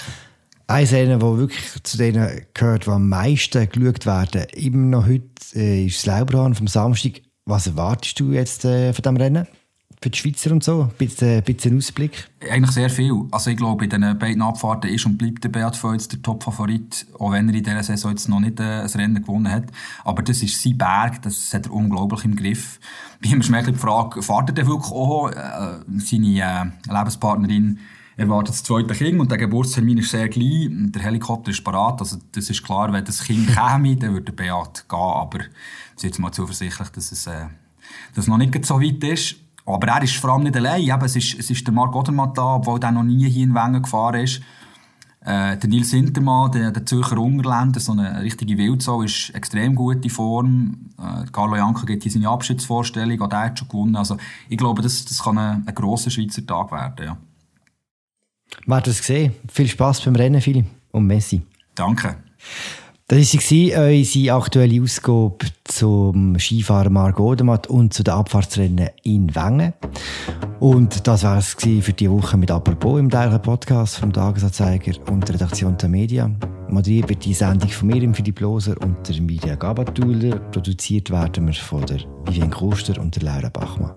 Ein 0.71 0.85
Rennen, 0.85 1.19
das 1.19 1.37
wirklich 1.37 1.83
zu 1.83 1.97
denen 1.97 2.45
gehört, 2.53 2.85
die 2.85 2.91
am 2.91 3.09
meisten 3.09 3.69
geschaut 3.69 4.05
werden, 4.05 4.43
immer 4.53 4.99
noch 4.99 5.05
heute, 5.05 5.25
äh, 5.53 5.85
ist 5.87 5.97
das 5.97 6.05
Lauberhahn 6.05 6.55
vom 6.55 6.67
Samstag. 6.67 7.23
Was 7.43 7.67
erwartest 7.67 8.17
du 8.21 8.31
jetzt 8.31 8.63
äh, 8.63 8.93
von 8.93 9.01
diesem 9.01 9.17
Rennen? 9.17 9.47
für 10.01 10.09
die 10.09 10.17
Schweizer 10.17 10.51
und 10.51 10.63
so? 10.63 10.83
Ein 10.83 10.97
bisschen, 10.97 11.43
bisschen 11.43 11.77
Ausblick? 11.77 12.27
Eigentlich 12.49 12.71
sehr 12.71 12.89
viel. 12.89 13.13
Also 13.29 13.51
ich 13.51 13.57
glaube, 13.57 13.83
in 13.83 13.89
den 13.91 14.17
beiden 14.17 14.41
Abfahrten 14.41 14.89
ist 14.89 15.05
und 15.05 15.17
bleibt 15.17 15.43
der 15.43 15.49
Beat 15.49 15.75
Feutz 15.75 16.07
der 16.07 16.21
Top-Favorit, 16.23 17.05
auch 17.19 17.33
wenn 17.33 17.49
er 17.49 17.55
in 17.55 17.63
dieser 17.63 17.83
Saison 17.83 18.11
jetzt 18.11 18.27
noch 18.27 18.39
nicht 18.39 18.59
äh, 18.59 18.81
ein 18.81 18.87
Rennen 18.87 19.21
gewonnen 19.21 19.51
hat. 19.51 19.65
Aber 20.03 20.23
das 20.23 20.41
ist 20.41 20.59
sein 20.63 20.77
Berg, 20.77 21.21
das 21.21 21.53
hat 21.53 21.67
er 21.67 21.73
unglaublich 21.73 22.25
im 22.25 22.35
Griff. 22.35 22.79
Bei 23.21 23.29
ihm 23.29 23.41
ist 23.41 23.51
mir 23.51 23.61
die 23.61 23.73
Frage, 23.73 24.23
fährt 24.23 24.49
er 24.49 24.53
denn 24.53 24.67
wirklich 24.67 24.91
auch? 24.91 25.29
Äh, 25.29 25.99
seine 25.99 26.71
äh, 26.87 26.91
Lebenspartnerin 26.91 27.77
erwartet 28.17 28.55
das 28.55 28.63
zweite 28.63 28.93
Kind 28.93 29.19
und 29.19 29.31
der 29.31 29.37
Geburtstermin 29.37 29.97
ist 29.97 30.11
sehr 30.11 30.29
klein. 30.29 30.91
Der 30.93 31.01
Helikopter 31.01 31.51
ist 31.51 31.63
parat. 31.63 31.99
Also 32.01 32.17
das 32.31 32.49
ist 32.49 32.63
klar, 32.63 32.91
wenn 32.91 33.05
das 33.05 33.23
Kind 33.23 33.47
käme, 33.55 33.95
dann 33.95 34.13
würde 34.13 34.31
der 34.31 34.33
Beat 34.33 34.85
gehen. 34.87 34.99
Aber 34.99 35.39
ich 35.39 35.47
bin 36.01 36.09
jetzt 36.09 36.19
mal 36.19 36.31
zuversichtlich, 36.31 36.89
dass 36.89 37.11
es 37.11 37.27
äh, 37.27 37.47
dass 38.15 38.27
noch 38.27 38.37
nicht 38.37 38.65
so 38.65 38.81
weit 38.81 39.03
ist. 39.03 39.35
Aber 39.65 39.87
er 39.87 40.03
ist 40.03 40.15
vor 40.15 40.31
allem 40.31 40.43
nicht 40.43 40.57
allein. 40.57 40.81
Eben, 40.81 41.05
es, 41.05 41.15
ist, 41.15 41.39
es 41.39 41.49
ist 41.49 41.65
der 41.65 41.73
Marc 41.73 41.95
Odermatt 41.95 42.37
da, 42.37 42.55
obwohl 42.55 42.79
er 42.81 42.91
noch 42.91 43.03
nie 43.03 43.29
hier 43.29 43.43
in 43.43 43.53
Wengen 43.53 43.83
gefahren 43.83 44.21
ist. 44.21 44.41
Äh, 45.23 45.55
der 45.57 45.69
Nils 45.69 45.91
Sintermann, 45.91 46.51
der, 46.51 46.71
der 46.71 46.83
Zürcher 46.83 47.19
Ungerländer, 47.19 47.79
so 47.79 47.91
eine 47.91 48.23
richtige 48.23 48.57
Wildsau, 48.57 49.03
ist 49.03 49.29
extrem 49.35 49.75
gute 49.75 50.09
Form. 50.09 50.89
Äh, 50.97 51.25
Carlo 51.31 51.55
Janka 51.57 51.85
gibt 51.85 52.01
hier 52.01 52.11
seine 52.11 52.29
Abschiedsvorstellung, 52.29 53.21
auch 53.21 53.29
der 53.29 53.39
hat 53.41 53.59
schon 53.59 53.67
gewonnen. 53.67 53.95
Also, 53.95 54.17
ich 54.49 54.57
glaube, 54.57 54.81
das, 54.81 55.05
das 55.05 55.21
kann 55.21 55.37
ein, 55.37 55.63
ein 55.67 55.75
grosser 55.75 56.09
Schweizer 56.09 56.45
Tag 56.45 56.71
werden. 56.71 57.05
Ja. 57.05 57.17
Man 58.65 58.77
hat 58.77 58.87
es 58.87 58.99
gesehen. 58.99 59.33
Viel 59.51 59.67
Spaß 59.67 60.01
beim 60.01 60.15
Rennen, 60.15 60.41
Philipp. 60.41 60.65
Und 60.91 61.07
Messi. 61.07 61.41
Danke. 61.75 62.17
Das 63.07 63.33
war 63.33 63.89
unsere 63.89 64.33
aktuelle 64.33 64.81
Ausgabe 64.81 65.45
zum 65.65 66.39
Skifahrer 66.39 66.89
Marco 66.89 67.29
Odermatt 67.29 67.67
und 67.67 67.93
zu 67.93 68.03
den 68.03 68.13
Abfahrtsrennen 68.13 68.87
in 69.03 69.35
Wengen. 69.35 69.73
Und 70.61 71.05
das 71.05 71.23
war 71.23 71.37
es 71.37 71.57
für 71.59 71.91
diese 71.91 72.11
Woche 72.11 72.37
mit 72.37 72.51
«Apropos» 72.51 73.01
im 73.01 73.09
täglichen 73.09 73.41
Podcast 73.41 73.97
vom 73.97 74.13
Tagesanzeiger 74.13 74.93
und 75.09 75.27
der 75.27 75.35
Redaktion 75.35 75.75
der 75.75 75.89
Media. 75.89 76.31
Moderiert 76.69 77.09
wird 77.09 77.25
die 77.25 77.33
Sendung 77.33 77.67
von 77.67 77.89
mir, 77.89 78.01
im 78.01 78.13
Philipp 78.13 78.39
Loser 78.39 78.75
und 78.81 78.95
der 79.09 79.21
Media 79.21 79.55
Gabatuller. 79.55 80.37
Produziert 80.51 81.11
werden 81.11 81.47
wir 81.47 81.53
von 81.53 81.85
der 81.85 81.99
Vivian 82.25 82.49
Koster 82.49 83.01
und 83.01 83.13
der 83.13 83.23
Laura 83.23 83.49
Bachmann. 83.49 83.91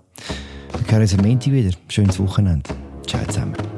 Wir 0.86 0.92
hören 0.92 1.02
uns 1.02 1.14
am 1.16 1.24
Montag 1.24 1.52
wieder. 1.52 1.76
Schönes 1.86 2.18
Wochenende. 2.18 2.68
Ciao 3.06 3.24
zusammen. 3.26 3.73